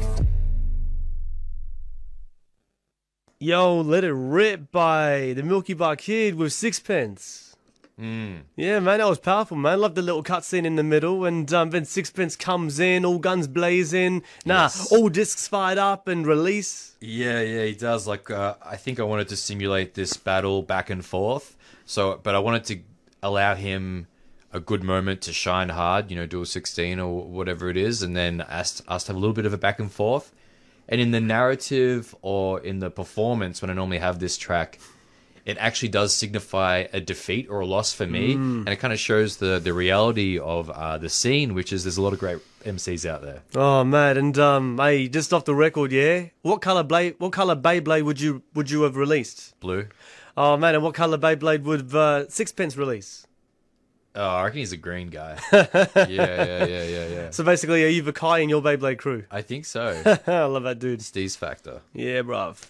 Yo, 3.39 3.81
let 3.81 4.03
it 4.03 4.13
rip 4.13 4.71
by 4.71 5.33
the 5.35 5.41
Milky 5.41 5.73
Bar 5.73 5.95
Kid 5.95 6.35
with 6.35 6.53
Sixpence. 6.53 7.50
Yeah, 7.97 8.79
man, 8.79 8.99
that 8.99 9.07
was 9.07 9.19
powerful, 9.19 9.57
man. 9.57 9.79
Love 9.81 9.95
the 9.95 10.01
little 10.01 10.23
cutscene 10.23 10.65
in 10.65 10.75
the 10.75 10.83
middle, 10.83 11.25
and 11.25 11.51
um, 11.53 11.69
then 11.69 11.85
Sixpence 11.85 12.35
comes 12.35 12.79
in, 12.79 13.05
all 13.05 13.19
guns 13.19 13.47
blazing. 13.47 14.23
Nah, 14.45 14.63
Yes. 14.63 14.91
all 14.91 15.09
discs 15.09 15.47
fired 15.47 15.77
up 15.77 16.07
and 16.07 16.25
release. 16.25 16.95
Yeah, 16.99 17.41
yeah, 17.41 17.65
he 17.65 17.73
does. 17.75 18.07
Like, 18.07 18.29
uh, 18.31 18.55
I 18.63 18.75
think 18.77 18.99
I 18.99 19.03
wanted 19.03 19.27
to 19.29 19.35
simulate 19.37 19.93
this 19.93 20.17
battle 20.17 20.63
back 20.63 20.89
and 20.89 21.05
forth. 21.05 21.55
So, 21.85 22.19
but 22.23 22.33
I 22.35 22.39
wanted 22.39 22.63
to 22.65 22.79
allow 23.21 23.55
him 23.55 24.07
a 24.53 24.59
good 24.59 24.83
moment 24.83 25.21
to 25.21 25.33
shine 25.33 25.69
hard. 25.69 26.09
You 26.09 26.17
know, 26.17 26.25
do 26.25 26.41
a 26.41 26.45
sixteen 26.45 26.99
or 26.99 27.23
whatever 27.23 27.69
it 27.69 27.77
is, 27.77 28.01
and 28.01 28.15
then 28.15 28.41
us 28.41 28.81
us 28.87 29.03
to 29.05 29.09
have 29.09 29.15
a 29.17 29.19
little 29.19 29.33
bit 29.33 29.45
of 29.45 29.53
a 29.53 29.57
back 29.57 29.79
and 29.79 29.91
forth. 29.91 30.33
And 30.89 30.99
in 30.99 31.11
the 31.11 31.21
narrative 31.21 32.13
or 32.21 32.59
in 32.59 32.79
the 32.79 32.89
performance, 32.89 33.61
when 33.61 33.69
I 33.71 33.73
normally 33.73 33.99
have 33.99 34.19
this 34.19 34.37
track, 34.37 34.77
it 35.45 35.57
actually 35.57 35.89
does 35.89 36.13
signify 36.13 36.85
a 36.93 36.99
defeat 36.99 37.47
or 37.49 37.61
a 37.61 37.65
loss 37.65 37.93
for 37.93 38.05
me, 38.05 38.33
and 38.33 38.69
it 38.69 38.77
kind 38.77 38.93
of 38.93 38.99
shows 38.99 39.37
the 39.37 39.59
the 39.59 39.73
reality 39.73 40.37
of 40.39 40.69
uh, 40.69 40.97
the 40.97 41.09
scene, 41.09 41.53
which 41.53 41.73
is 41.73 41.83
there's 41.83 41.97
a 41.97 42.01
lot 42.01 42.13
of 42.13 42.19
great 42.19 42.39
MCs 42.63 43.09
out 43.09 43.21
there. 43.21 43.41
Oh 43.55 43.83
man, 43.83 44.17
and 44.17 44.37
um, 44.37 44.77
hey, 44.77 45.07
just 45.07 45.33
off 45.33 45.45
the 45.45 45.55
record, 45.55 45.91
yeah. 45.91 46.25
What 46.41 46.61
color 46.61 46.83
blade? 46.83 47.15
What 47.17 47.31
color 47.31 47.55
Beyblade 47.55 48.03
would 48.03 48.21
you 48.21 48.43
would 48.53 48.69
you 48.69 48.83
have 48.83 48.95
released? 48.95 49.59
Blue. 49.59 49.87
Oh 50.37 50.57
man, 50.57 50.75
and 50.75 50.83
what 50.83 50.93
color 50.93 51.17
Beyblade 51.17 51.63
would 51.63 51.93
uh, 51.93 52.27
Sixpence 52.29 52.77
release? 52.77 53.27
Oh, 54.13 54.27
I 54.27 54.43
reckon 54.43 54.59
he's 54.59 54.73
a 54.73 54.77
green 54.77 55.07
guy. 55.07 55.39
yeah, 55.53 55.67
yeah, 55.73 56.65
yeah, 56.65 56.83
yeah, 56.83 57.07
yeah. 57.07 57.29
So 57.29 57.45
basically, 57.45 57.85
are 57.85 57.87
you 57.87 58.01
the 58.01 58.11
Kai 58.11 58.39
in 58.39 58.49
your 58.49 58.61
Beyblade 58.61 58.97
crew? 58.97 59.23
I 59.31 59.41
think 59.41 59.63
so. 59.65 60.01
I 60.27 60.43
love 60.43 60.63
that 60.63 60.79
dude. 60.79 61.01
Steve's 61.01 61.37
factor. 61.37 61.81
Yeah, 61.93 62.21
bruv. 62.21 62.69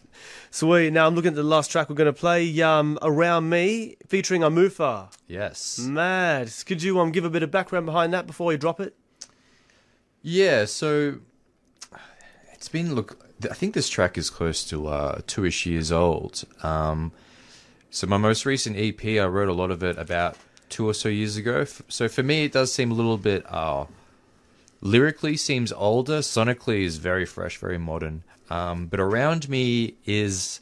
Sweet. 0.52 0.94
Now 0.94 1.08
I'm 1.08 1.16
looking 1.16 1.30
at 1.30 1.36
the 1.36 1.44
last 1.44 1.72
track 1.72 1.90
we're 1.90 1.96
gonna 1.96 2.14
play. 2.14 2.62
Um, 2.62 3.00
around 3.02 3.50
me, 3.50 3.98
featuring 4.08 4.42
Amufa. 4.42 5.12
Yes. 5.28 5.80
Mad. 5.80 6.52
Could 6.68 6.84
you 6.84 7.00
um 7.00 7.12
give 7.12 7.26
a 7.26 7.30
bit 7.30 7.42
of 7.42 7.50
background 7.50 7.88
behind 7.88 8.14
that 8.14 8.28
before 8.28 8.52
you 8.52 8.60
drop 8.60 8.80
it? 8.80 8.96
Yeah, 10.22 10.66
so 10.66 11.20
it's 12.54 12.68
been 12.70 12.94
look 12.94 13.20
I 13.50 13.56
think 13.56 13.74
this 13.74 13.90
track 13.90 14.16
is 14.16 14.30
close 14.30 14.64
to 14.66 14.88
uh 14.88 15.22
two-ish 15.26 15.66
years 15.66 15.92
old. 15.92 16.44
Um 16.62 17.14
so 17.90 18.06
my 18.06 18.18
most 18.18 18.46
recent 18.46 18.78
EP 18.78 19.04
I 19.04 19.26
wrote 19.26 19.50
a 19.50 19.54
lot 19.54 19.72
of 19.72 19.82
it 19.82 19.98
about 19.98 20.38
two 20.72 20.88
or 20.88 20.94
so 20.94 21.10
years 21.10 21.38
ago. 21.38 21.66
So 21.88 22.08
for 22.08 22.24
me 22.24 22.46
it 22.46 22.52
does 22.52 22.74
seem 22.74 22.92
a 22.92 22.96
little 22.96 23.18
bit 23.18 23.46
uh 23.48 23.86
lyrically 24.82 25.38
seems 25.38 25.72
older, 25.72 26.20
sonically 26.20 26.82
is 26.84 26.98
very 26.98 27.26
fresh, 27.26 27.58
very 27.58 27.78
modern. 27.78 28.24
Um 28.50 28.88
but 28.88 29.00
around 29.00 29.48
me 29.50 29.96
is 30.06 30.62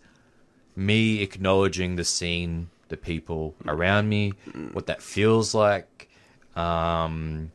me 0.76 1.22
acknowledging 1.22 1.95
the 1.95 2.04
scene, 2.06 2.69
the 2.89 2.98
people 2.98 3.56
around 3.65 4.10
me, 4.10 4.34
what 4.74 4.88
that 4.88 5.02
feels 5.02 5.54
like. 5.54 6.10
Um 6.56 7.52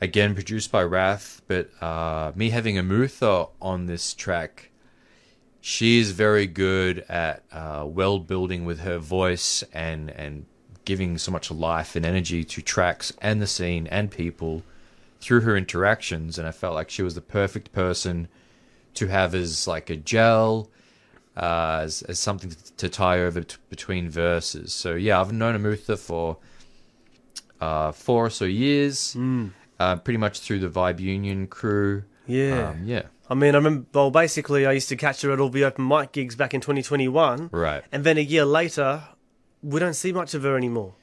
again 0.00 0.34
produced 0.34 0.72
by 0.72 0.82
Wrath, 0.82 1.42
but 1.46 1.70
uh, 1.82 2.32
me 2.34 2.50
having 2.50 2.78
a 2.78 2.82
Amutha 2.82 3.50
on 3.60 3.86
this 3.86 4.14
track, 4.14 4.70
she 5.60 5.98
is 5.98 6.12
very 6.12 6.46
good 6.46 7.00
at 7.08 7.42
uh, 7.52 7.84
world 7.86 8.26
building 8.26 8.64
with 8.64 8.80
her 8.80 8.98
voice 8.98 9.62
and 9.74 10.10
and 10.10 10.46
giving 10.84 11.18
so 11.18 11.30
much 11.30 11.50
life 11.50 11.96
and 11.96 12.04
energy 12.04 12.44
to 12.44 12.62
tracks 12.62 13.12
and 13.20 13.40
the 13.40 13.46
scene 13.46 13.86
and 13.88 14.10
people 14.10 14.62
through 15.20 15.40
her 15.40 15.56
interactions. 15.56 16.38
And 16.38 16.46
I 16.48 16.52
felt 16.52 16.74
like 16.74 16.90
she 16.90 17.02
was 17.02 17.14
the 17.14 17.20
perfect 17.20 17.72
person 17.72 18.28
to 18.94 19.06
have 19.06 19.34
as 19.34 19.66
like 19.66 19.90
a 19.90 19.96
gel. 19.96 20.70
Uh, 21.36 21.80
as, 21.84 22.02
as 22.02 22.18
something 22.18 22.54
to 22.76 22.88
tie 22.88 23.20
over 23.20 23.40
t- 23.42 23.56
between 23.70 24.10
verses. 24.10 24.74
So 24.74 24.94
yeah, 24.94 25.20
I've 25.20 25.32
known 25.32 25.56
Amutha 25.56 25.96
for 25.96 26.36
uh, 27.60 27.92
four 27.92 28.26
or 28.26 28.30
so 28.30 28.44
years, 28.44 29.16
uh, 29.78 29.96
pretty 29.96 30.18
much 30.18 30.40
through 30.40 30.58
the 30.58 30.68
Vibe 30.68 30.98
Union 30.98 31.46
crew. 31.46 32.02
Yeah. 32.26 32.70
Um, 32.70 32.82
yeah, 32.84 33.02
I 33.30 33.34
mean, 33.34 33.54
I 33.54 33.58
remember. 33.58 33.86
Well, 33.94 34.10
basically, 34.10 34.66
I 34.66 34.72
used 34.72 34.88
to 34.88 34.96
catch 34.96 35.22
her 35.22 35.30
at 35.30 35.40
all 35.40 35.48
the 35.50 35.64
open 35.64 35.86
mic 35.86 36.12
gigs 36.12 36.34
back 36.34 36.52
in 36.52 36.60
2021. 36.60 37.50
right. 37.52 37.84
And 37.92 38.02
then 38.04 38.18
a 38.18 38.22
year 38.22 38.44
later, 38.44 39.04
we 39.62 39.80
don't 39.80 39.94
see 39.94 40.12
much 40.12 40.34
of 40.34 40.42
her 40.42 40.56
anymore. 40.56 40.94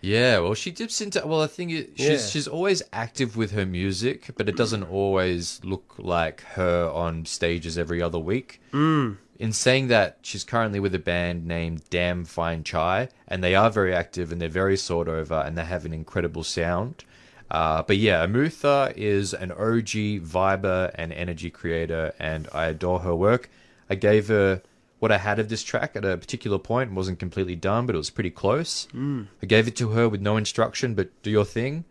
Yeah, 0.00 0.38
well, 0.38 0.54
she 0.54 0.70
dips 0.70 1.00
into. 1.00 1.26
Well, 1.26 1.42
I 1.42 1.46
think 1.46 1.72
it, 1.72 1.90
she's 1.96 2.06
Yeah. 2.08 2.18
she's 2.18 2.46
always 2.46 2.82
active 2.92 3.36
with 3.36 3.52
her 3.52 3.66
music, 3.66 4.30
but 4.36 4.48
it 4.48 4.56
doesn't 4.56 4.84
always 4.84 5.60
look 5.64 5.94
like 5.98 6.42
her 6.54 6.90
on 6.90 7.24
stages 7.24 7.76
every 7.78 8.00
other 8.02 8.18
week. 8.18 8.60
Mm. 8.72 9.16
In 9.38 9.52
saying 9.52 9.88
that, 9.88 10.18
she's 10.22 10.44
currently 10.44 10.80
with 10.80 10.94
a 10.94 10.98
band 10.98 11.46
named 11.46 11.82
Damn 11.90 12.24
Fine 12.24 12.64
Chai, 12.64 13.08
and 13.26 13.42
they 13.42 13.54
are 13.54 13.70
very 13.70 13.94
active 13.94 14.32
and 14.32 14.40
they're 14.40 14.48
very 14.48 14.76
sought 14.76 15.08
over, 15.08 15.34
and 15.34 15.58
they 15.58 15.64
have 15.64 15.84
an 15.84 15.92
incredible 15.92 16.44
sound. 16.44 17.04
Uh, 17.50 17.82
but 17.82 17.96
yeah, 17.96 18.24
Amutha 18.26 18.92
is 18.96 19.32
an 19.34 19.50
OG 19.52 20.20
viber 20.24 20.90
and 20.94 21.12
energy 21.12 21.50
creator, 21.50 22.12
and 22.18 22.48
I 22.52 22.66
adore 22.66 23.00
her 23.00 23.14
work. 23.14 23.50
I 23.90 23.94
gave 23.94 24.28
her 24.28 24.62
what 24.98 25.12
I 25.12 25.18
had 25.18 25.38
of 25.38 25.48
this 25.48 25.62
track 25.62 25.94
at 25.94 26.04
a 26.04 26.16
particular 26.16 26.58
point. 26.58 26.90
It 26.90 26.94
wasn't 26.94 27.18
completely 27.18 27.56
done, 27.56 27.86
but 27.86 27.94
it 27.94 27.98
was 27.98 28.10
pretty 28.10 28.30
close. 28.30 28.88
Mm. 28.94 29.28
I 29.42 29.46
gave 29.46 29.68
it 29.68 29.76
to 29.76 29.90
her 29.90 30.08
with 30.08 30.20
no 30.20 30.36
instruction, 30.36 30.94
but 30.94 31.10
do 31.22 31.30
your 31.30 31.44
thing. 31.44 31.84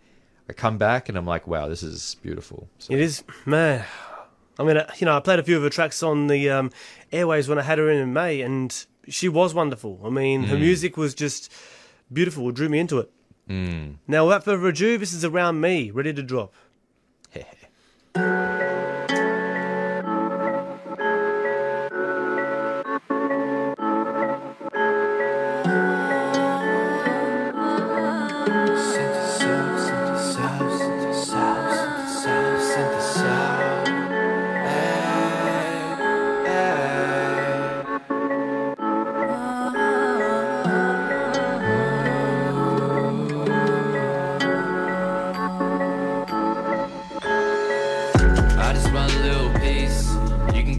I 0.49 0.53
come 0.53 0.77
back 0.77 1.09
and 1.09 1.17
I'm 1.17 1.25
like, 1.25 1.47
wow, 1.47 1.67
this 1.67 1.83
is 1.83 2.17
beautiful. 2.21 2.67
So, 2.79 2.93
It 2.93 2.99
is, 2.99 3.23
man. 3.45 3.85
I 4.57 4.63
mean, 4.63 4.77
uh, 4.77 4.89
you 4.97 5.05
know, 5.05 5.17
I 5.17 5.19
played 5.19 5.39
a 5.39 5.43
few 5.43 5.57
of 5.57 5.63
her 5.63 5.69
tracks 5.69 6.01
on 6.01 6.27
the 6.27 6.49
um, 6.49 6.71
airways 7.11 7.47
when 7.47 7.59
I 7.59 7.63
had 7.63 7.77
her 7.77 7.89
in 7.89 8.01
in 8.01 8.13
May, 8.13 8.41
and 8.41 8.85
she 9.07 9.27
was 9.27 9.53
wonderful. 9.53 9.99
I 10.03 10.09
mean, 10.09 10.43
her 10.43 10.57
music 10.57 10.97
was 10.97 11.13
just 11.13 11.51
beautiful. 12.11 12.49
It 12.49 12.55
drew 12.55 12.69
me 12.69 12.79
into 12.79 12.99
it. 12.99 13.11
Mm. 13.49 13.97
Now, 14.07 14.25
without 14.25 14.45
further 14.45 14.67
ado, 14.67 14.97
this 14.97 15.13
is 15.13 15.25
around 15.25 15.61
me, 15.61 15.91
ready 15.91 16.13
to 16.13 16.23
drop. 16.23 16.53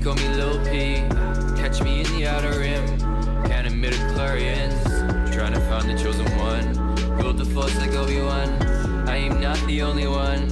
call 0.06 0.14
me 0.14 0.28
Lil 0.36 0.64
P. 0.64 1.02
Catch 1.60 1.82
me 1.82 1.98
in 1.98 2.06
the 2.14 2.28
outer 2.28 2.60
rim. 2.60 2.86
Counting 3.48 3.82
midichlorians. 3.82 4.80
Trying 5.34 5.52
to 5.52 5.60
find 5.62 5.90
the 5.90 6.00
chosen 6.00 6.26
one. 6.38 7.18
Ruled 7.18 7.38
the 7.38 7.44
force 7.44 7.76
like 7.78 7.90
Obi-Wan. 7.90 8.48
I 9.08 9.16
am 9.16 9.40
not 9.40 9.58
the 9.66 9.82
only 9.82 10.06
one. 10.06 10.46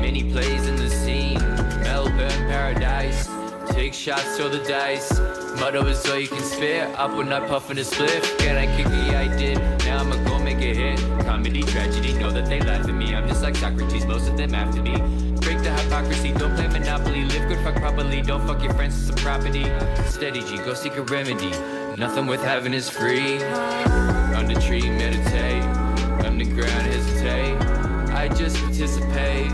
Many 0.00 0.32
plays 0.32 0.66
in 0.66 0.74
the 0.74 0.90
scene. 0.90 1.38
Melbourne 1.84 2.48
paradise. 2.50 3.28
Take 3.68 3.94
shots, 3.94 4.38
throw 4.38 4.48
the 4.48 4.64
dice. 4.64 5.16
Motto 5.60 5.86
is 5.86 6.04
all 6.10 6.18
you 6.18 6.26
can 6.26 6.42
spare. 6.42 6.92
Up 6.98 7.16
when 7.16 7.32
I 7.32 7.46
puffin' 7.46 7.78
a 7.78 7.82
spliff. 7.82 8.36
Can 8.38 8.56
I 8.56 8.66
kick? 8.76 8.86
Yeah, 8.86 9.20
I 9.20 9.36
did. 9.36 9.58
Now 9.84 10.00
I'ma 10.00 10.16
go 10.24 10.40
make 10.40 10.56
a 10.56 10.74
hit. 10.74 10.98
Comedy, 11.24 11.62
tragedy, 11.62 12.12
know 12.14 12.32
that 12.32 12.46
they 12.46 12.58
laugh 12.58 12.88
at 12.88 12.92
me. 12.92 13.14
I'm 13.14 13.28
just 13.28 13.44
like 13.44 13.54
Socrates, 13.54 14.04
most 14.04 14.28
of 14.28 14.36
them 14.36 14.52
after 14.52 14.82
me. 14.82 15.25
Break 15.46 15.62
the 15.62 15.70
hypocrisy, 15.70 16.32
don't 16.32 16.56
play 16.56 16.66
Monopoly. 16.66 17.24
Live 17.24 17.46
good, 17.46 17.60
fuck 17.60 17.76
properly. 17.76 18.20
Don't 18.20 18.44
fuck 18.48 18.64
your 18.64 18.74
friends 18.74 18.96
with 18.96 19.06
some 19.06 19.24
property. 19.24 19.64
Steady 20.06 20.40
G, 20.40 20.56
go 20.56 20.74
seek 20.74 20.96
a 20.96 21.02
remedy. 21.02 21.50
Nothing 21.96 22.26
worth 22.26 22.42
having 22.42 22.74
is 22.74 22.90
free. 22.90 23.40
Under 24.34 24.60
tree, 24.60 24.90
meditate. 24.90 25.62
Underground, 26.26 26.86
hesitate. 26.88 27.56
I 28.10 28.26
just 28.34 28.56
participate. 28.56 29.52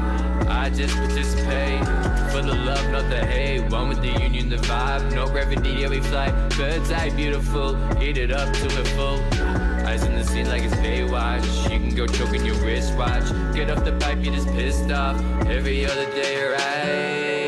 I 0.49 0.71
just 0.71 0.97
participate. 0.97 1.85
For 2.33 2.41
the 2.41 2.55
love, 2.55 2.91
not 2.91 3.11
the 3.11 3.27
hate. 3.27 3.71
One 3.71 3.91
with 3.91 4.01
the 4.01 4.19
union, 4.19 4.49
the 4.49 4.57
vibe. 4.57 5.15
No 5.15 5.27
gravity, 5.29 5.73
yeah, 5.73 5.91
we 5.91 6.01
fly. 6.01 6.31
Bird's 6.57 6.91
eye, 6.91 7.11
beautiful. 7.11 7.75
Heat 7.97 8.17
it 8.17 8.33
up 8.33 8.51
till 8.55 8.69
we're 8.69 8.85
full. 8.97 9.72
Eyes 10.03 10.09
in 10.09 10.17
the 10.17 10.25
scene 10.25 10.49
like 10.49 10.63
it's 10.63 10.75
Baywatch. 10.75 11.65
You 11.65 11.79
can 11.79 11.95
go 11.95 12.07
choking 12.07 12.45
your 12.45 12.57
wristwatch. 12.57 13.55
Get 13.55 13.71
off 13.71 13.85
the 13.85 13.93
pipe, 13.99 14.19
you're 14.23 14.35
just 14.35 14.49
pissed 14.49 14.91
off. 14.91 15.21
Every 15.47 15.85
other 15.87 16.07
day, 16.07 16.43
right 16.45 17.42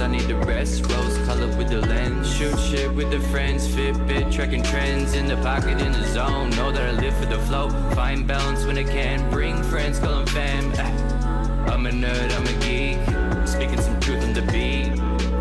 I 0.00 0.06
need 0.06 0.22
the 0.22 0.36
rest. 0.36 0.86
Rose 0.92 1.18
color 1.26 1.48
with 1.56 1.70
the 1.70 1.80
lens. 1.80 2.32
Shoot 2.32 2.58
shit 2.58 2.92
with 2.94 3.10
the 3.10 3.20
friends. 3.28 3.66
Fitbit 3.68 4.32
tracking 4.32 4.62
trends. 4.62 5.14
In 5.14 5.26
the 5.26 5.36
pocket, 5.38 5.80
in 5.80 5.92
the 5.92 6.04
zone. 6.08 6.50
Know 6.50 6.70
that 6.70 6.82
I 6.82 6.92
live 7.00 7.16
for 7.16 7.26
the 7.26 7.38
flow. 7.40 7.68
Find 7.94 8.26
balance 8.26 8.64
when 8.64 8.78
I 8.78 8.84
can. 8.84 9.30
Bring 9.30 9.62
friends, 9.64 9.98
call 9.98 10.16
them 10.16 10.26
fam. 10.26 10.72
Ah, 10.78 11.72
I'm 11.72 11.86
a 11.86 11.90
nerd, 11.90 12.30
I'm 12.36 12.46
a 12.46 12.54
geek. 12.64 12.98
Speaking 13.46 13.80
some 13.80 13.98
truth 14.00 14.22
on 14.24 14.34
the 14.34 14.42
beat. 14.52 14.92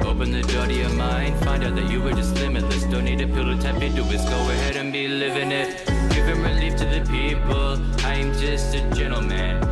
Open 0.05 0.31
the 0.31 0.41
door 0.41 0.65
to 0.65 0.73
your 0.73 0.93
mind, 0.93 1.37
find 1.43 1.63
out 1.63 1.75
that 1.75 1.91
you 1.91 2.01
were 2.01 2.13
just 2.13 2.33
limitless. 2.35 2.83
Don't 2.85 3.03
need 3.03 3.21
a 3.21 3.27
pill 3.27 3.45
to 3.45 3.61
tap 3.61 3.81
into 3.81 4.01
it. 4.03 4.29
Go 4.29 4.39
ahead 4.49 4.75
and 4.77 4.91
be 4.93 5.07
living 5.07 5.51
it. 5.51 5.85
Giving 6.13 6.41
relief 6.41 6.75
to 6.77 6.85
the 6.85 7.01
people. 7.11 7.77
I 8.05 8.15
am 8.15 8.33
just 8.33 8.73
a 8.73 8.81
gentleman. 8.95 9.66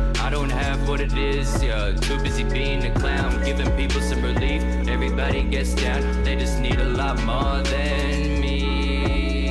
What 0.86 1.00
it 1.00 1.18
is. 1.18 1.62
Yeah, 1.62 1.92
too 2.00 2.16
busy 2.20 2.44
being 2.44 2.84
a 2.86 2.94
clown, 2.94 3.44
giving 3.44 3.68
people 3.76 4.00
some 4.00 4.22
relief. 4.22 4.62
Everybody 4.88 5.42
gets 5.42 5.74
down. 5.74 6.22
They 6.22 6.36
just 6.36 6.60
need 6.60 6.78
a 6.78 6.88
lot 6.88 7.20
more 7.24 7.60
than 7.62 8.40
me. 8.40 9.50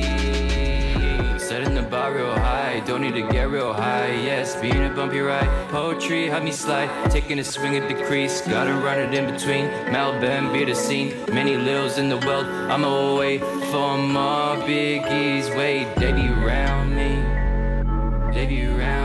Setting 1.38 1.74
the 1.74 1.82
bar 1.82 2.14
real 2.14 2.32
high, 2.32 2.82
don't 2.86 3.02
need 3.02 3.14
to 3.14 3.28
get 3.30 3.50
real 3.50 3.74
high. 3.74 4.12
Yes, 4.24 4.56
being 4.56 4.82
a 4.82 4.88
bumpy 4.88 5.20
ride. 5.20 5.48
Poetry 5.68 6.26
had 6.26 6.42
me 6.42 6.52
slide, 6.52 6.88
taking 7.10 7.38
a 7.38 7.44
swing 7.44 7.76
at 7.76 7.86
the 7.86 8.02
crease. 8.06 8.40
Gotta 8.40 8.72
run 8.72 8.98
it 8.98 9.12
in 9.14 9.30
between. 9.30 9.66
Melbourne 9.92 10.52
be 10.54 10.64
the 10.64 10.74
scene. 10.74 11.12
Many 11.32 11.56
lils 11.58 11.98
in 11.98 12.08
the 12.08 12.18
world. 12.26 12.46
I'm 12.46 12.82
away 12.82 13.38
for 13.70 13.98
more 13.98 14.56
biggies. 14.66 15.54
Wait, 15.54 15.86
they 15.96 16.12
be 16.12 16.28
round 16.28 16.96
me. 16.96 17.22
They 18.32 18.46
be 18.46 18.66
round 18.66 18.95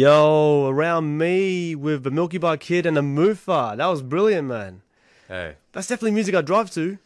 Yo, 0.00 0.66
around 0.66 1.18
me 1.18 1.74
with 1.74 2.04
the 2.04 2.10
Milky 2.10 2.38
Bar 2.38 2.56
Kid 2.56 2.86
and 2.86 2.96
the 2.96 3.02
Mufa. 3.02 3.74
That 3.76 3.86
was 3.86 4.00
brilliant, 4.00 4.48
man. 4.48 4.80
Hey. 5.28 5.56
That's 5.72 5.88
definitely 5.88 6.12
music 6.12 6.34
I 6.34 6.40
drive 6.40 6.70
to. 6.70 6.96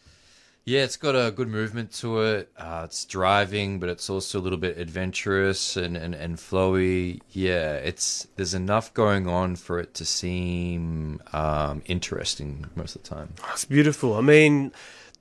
Yeah, 0.65 0.85
it's 0.85 0.97
got 0.97 1.17
a 1.17 1.33
good 1.33 1.49
movement 1.49 1.93
to 1.95 2.21
it. 2.21 2.53
Uh, 2.57 2.83
it's 2.85 3.05
driving, 3.05 3.81
but 3.81 3.89
it's 3.89 4.09
also 4.09 4.39
a 4.39 4.43
little 4.43 4.61
bit 4.61 4.79
adventurous 4.79 5.77
and, 5.77 5.97
and, 5.97 6.15
and 6.15 6.37
flowy. 6.37 7.21
Yeah, 7.31 7.73
it's 7.79 8.29
there's 8.37 8.55
enough 8.55 8.95
going 8.95 9.27
on 9.27 9.57
for 9.57 9.81
it 9.81 9.93
to 9.95 10.05
seem 10.05 11.21
um, 11.33 11.83
interesting 11.87 12.67
most 12.77 12.95
of 12.95 13.03
the 13.03 13.09
time. 13.09 13.31
It's 13.51 13.65
beautiful. 13.65 14.15
I 14.15 14.21
mean, 14.21 14.71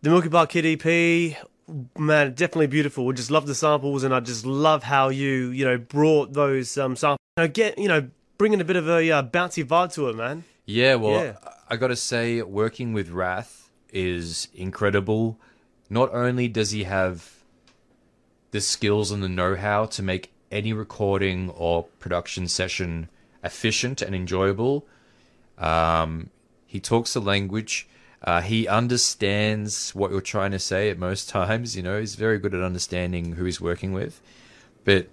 the 0.03 0.12
Milky 0.12 0.29
Bar 0.29 0.45
Kid 0.45 0.67
EP, 0.67 1.43
man, 1.97 2.33
definitely 2.36 2.67
beautiful. 2.67 3.07
We 3.07 3.15
just 3.15 3.31
love 3.31 3.47
the 3.47 3.55
samples, 3.55 4.03
and 4.03 4.13
I 4.13 4.19
just 4.19 4.45
love 4.45 4.83
how 4.83 5.09
you, 5.09 5.47
you 5.47 5.65
know, 5.65 5.79
brought 5.79 6.33
those 6.33 6.77
um, 6.77 6.95
samples. 6.95 7.17
Know, 7.36 7.48
get, 7.48 7.80
you 7.80 7.88
know, 7.88 8.10
bringing 8.38 8.62
a 8.62 8.63
bit 8.63 8.76
of 8.76 8.88
a 8.88 9.10
uh, 9.10 9.24
bouncy 9.24 9.65
vibe 9.65 9.91
to 9.93 10.08
it, 10.08 10.15
man. 10.15 10.43
Yeah, 10.67 10.96
well, 10.96 11.19
Yeah. 11.19 11.38
I 11.67 11.78
got 11.78 11.88
to 11.88 11.96
say, 11.96 12.43
working 12.43 12.93
with 12.93 13.10
Wrath 13.10 13.72
is 13.91 14.50
incredible. 14.54 15.39
Not 15.89 16.13
only 16.13 16.48
does 16.48 16.69
he 16.69 16.84
have 16.84 17.38
the 18.52 18.62
skills 18.62 19.10
and 19.10 19.24
the 19.24 19.30
know-how 19.30 19.86
to 19.86 20.04
make 20.04 20.32
any 20.52 20.74
recording 20.74 21.50
or 21.50 21.86
production 21.98 22.48
session 22.48 23.10
efficient 23.43 24.04
and 24.04 24.13
enjoyable, 24.13 24.86
um, 25.58 26.30
he 26.67 26.80
talks 26.80 27.15
the 27.15 27.19
language. 27.22 27.88
Uh, 28.22 28.41
he 28.41 28.67
understands 28.67 29.96
what 29.96 30.12
you're 30.12 30.22
trying 30.22 30.52
to 30.52 30.60
say 30.60 30.91
at 30.91 31.00
most 31.00 31.30
times. 31.39 31.76
You 31.76 31.82
know, 31.82 32.00
he's 32.00 32.13
very 32.13 32.38
good 32.38 32.54
at 32.54 32.62
understanding 32.62 33.34
who 33.34 33.46
he's 33.46 33.60
working 33.60 33.91
with. 33.91 34.22
But 34.84 35.08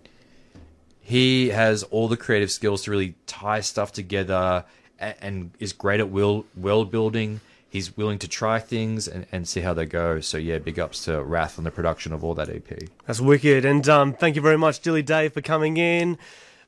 he 1.01 1.49
has 1.49 1.83
all 1.85 2.09
the 2.09 2.17
creative 2.17 2.51
skills 2.51 2.83
to 2.83 2.91
really 2.91 3.15
tie 3.27 3.61
stuff 3.61 3.93
together 3.93 4.65
and, 4.99 5.15
and 5.21 5.51
is 5.59 5.73
great 5.73 6.01
at 6.01 6.11
will, 6.11 6.45
world 6.57 6.91
building. 6.91 7.41
He's 7.69 7.97
willing 7.97 8.19
to 8.19 8.29
try 8.29 8.59
things 8.59 9.07
and, 9.07 9.27
and 9.31 9.47
see 9.47 9.61
how 9.61 9.75
they 9.75 9.87
go. 9.87 10.21
So 10.21 10.39
yeah, 10.39 10.59
big 10.59 10.79
ups 10.79 11.05
to 11.05 11.23
Wrath 11.23 11.59
on 11.59 11.65
the 11.65 11.71
production 11.71 12.13
of 12.13 12.25
all 12.25 12.35
that 12.35 12.49
EP. 12.49 12.89
That's 13.07 13.21
wicked. 13.21 13.65
And 13.65 13.89
um, 13.89 14.13
thank 14.13 14.37
you 14.37 14.43
very 14.43 14.59
much, 14.59 14.81
Dilly 14.81 15.03
Dave, 15.03 15.33
for 15.33 15.41
coming 15.41 15.77
in. 15.77 16.19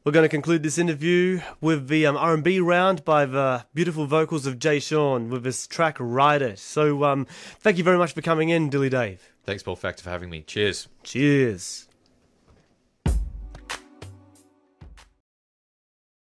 We're 0.05 0.13
going 0.13 0.25
to 0.25 0.29
conclude 0.29 0.65
this 0.65 0.79
interview 0.79 1.41
with 1.61 1.87
the 1.87 2.07
um, 2.07 2.17
R&B 2.17 2.59
round 2.59 3.05
by 3.05 3.25
the 3.25 3.65
beautiful 3.73 4.07
vocals 4.07 4.47
of 4.47 4.59
Jay 4.59 4.81
Sean 4.81 5.31
with 5.31 5.45
his 5.45 5.69
track 5.69 5.97
"Ride 6.01 6.43
It." 6.43 6.59
So, 6.59 7.05
um, 7.05 7.25
thank 7.61 7.79
you 7.79 7.85
very 7.85 7.99
much 7.99 8.13
for 8.13 8.21
coming 8.21 8.49
in, 8.49 8.69
Dilly 8.69 8.91
Dave. 8.91 9.33
Thanks, 9.45 9.63
Paul 9.63 9.77
Factor, 9.77 10.03
for 10.03 10.11
having 10.11 10.29
me. 10.29 10.43
Cheers. 10.43 10.89
Cheers. 11.05 11.87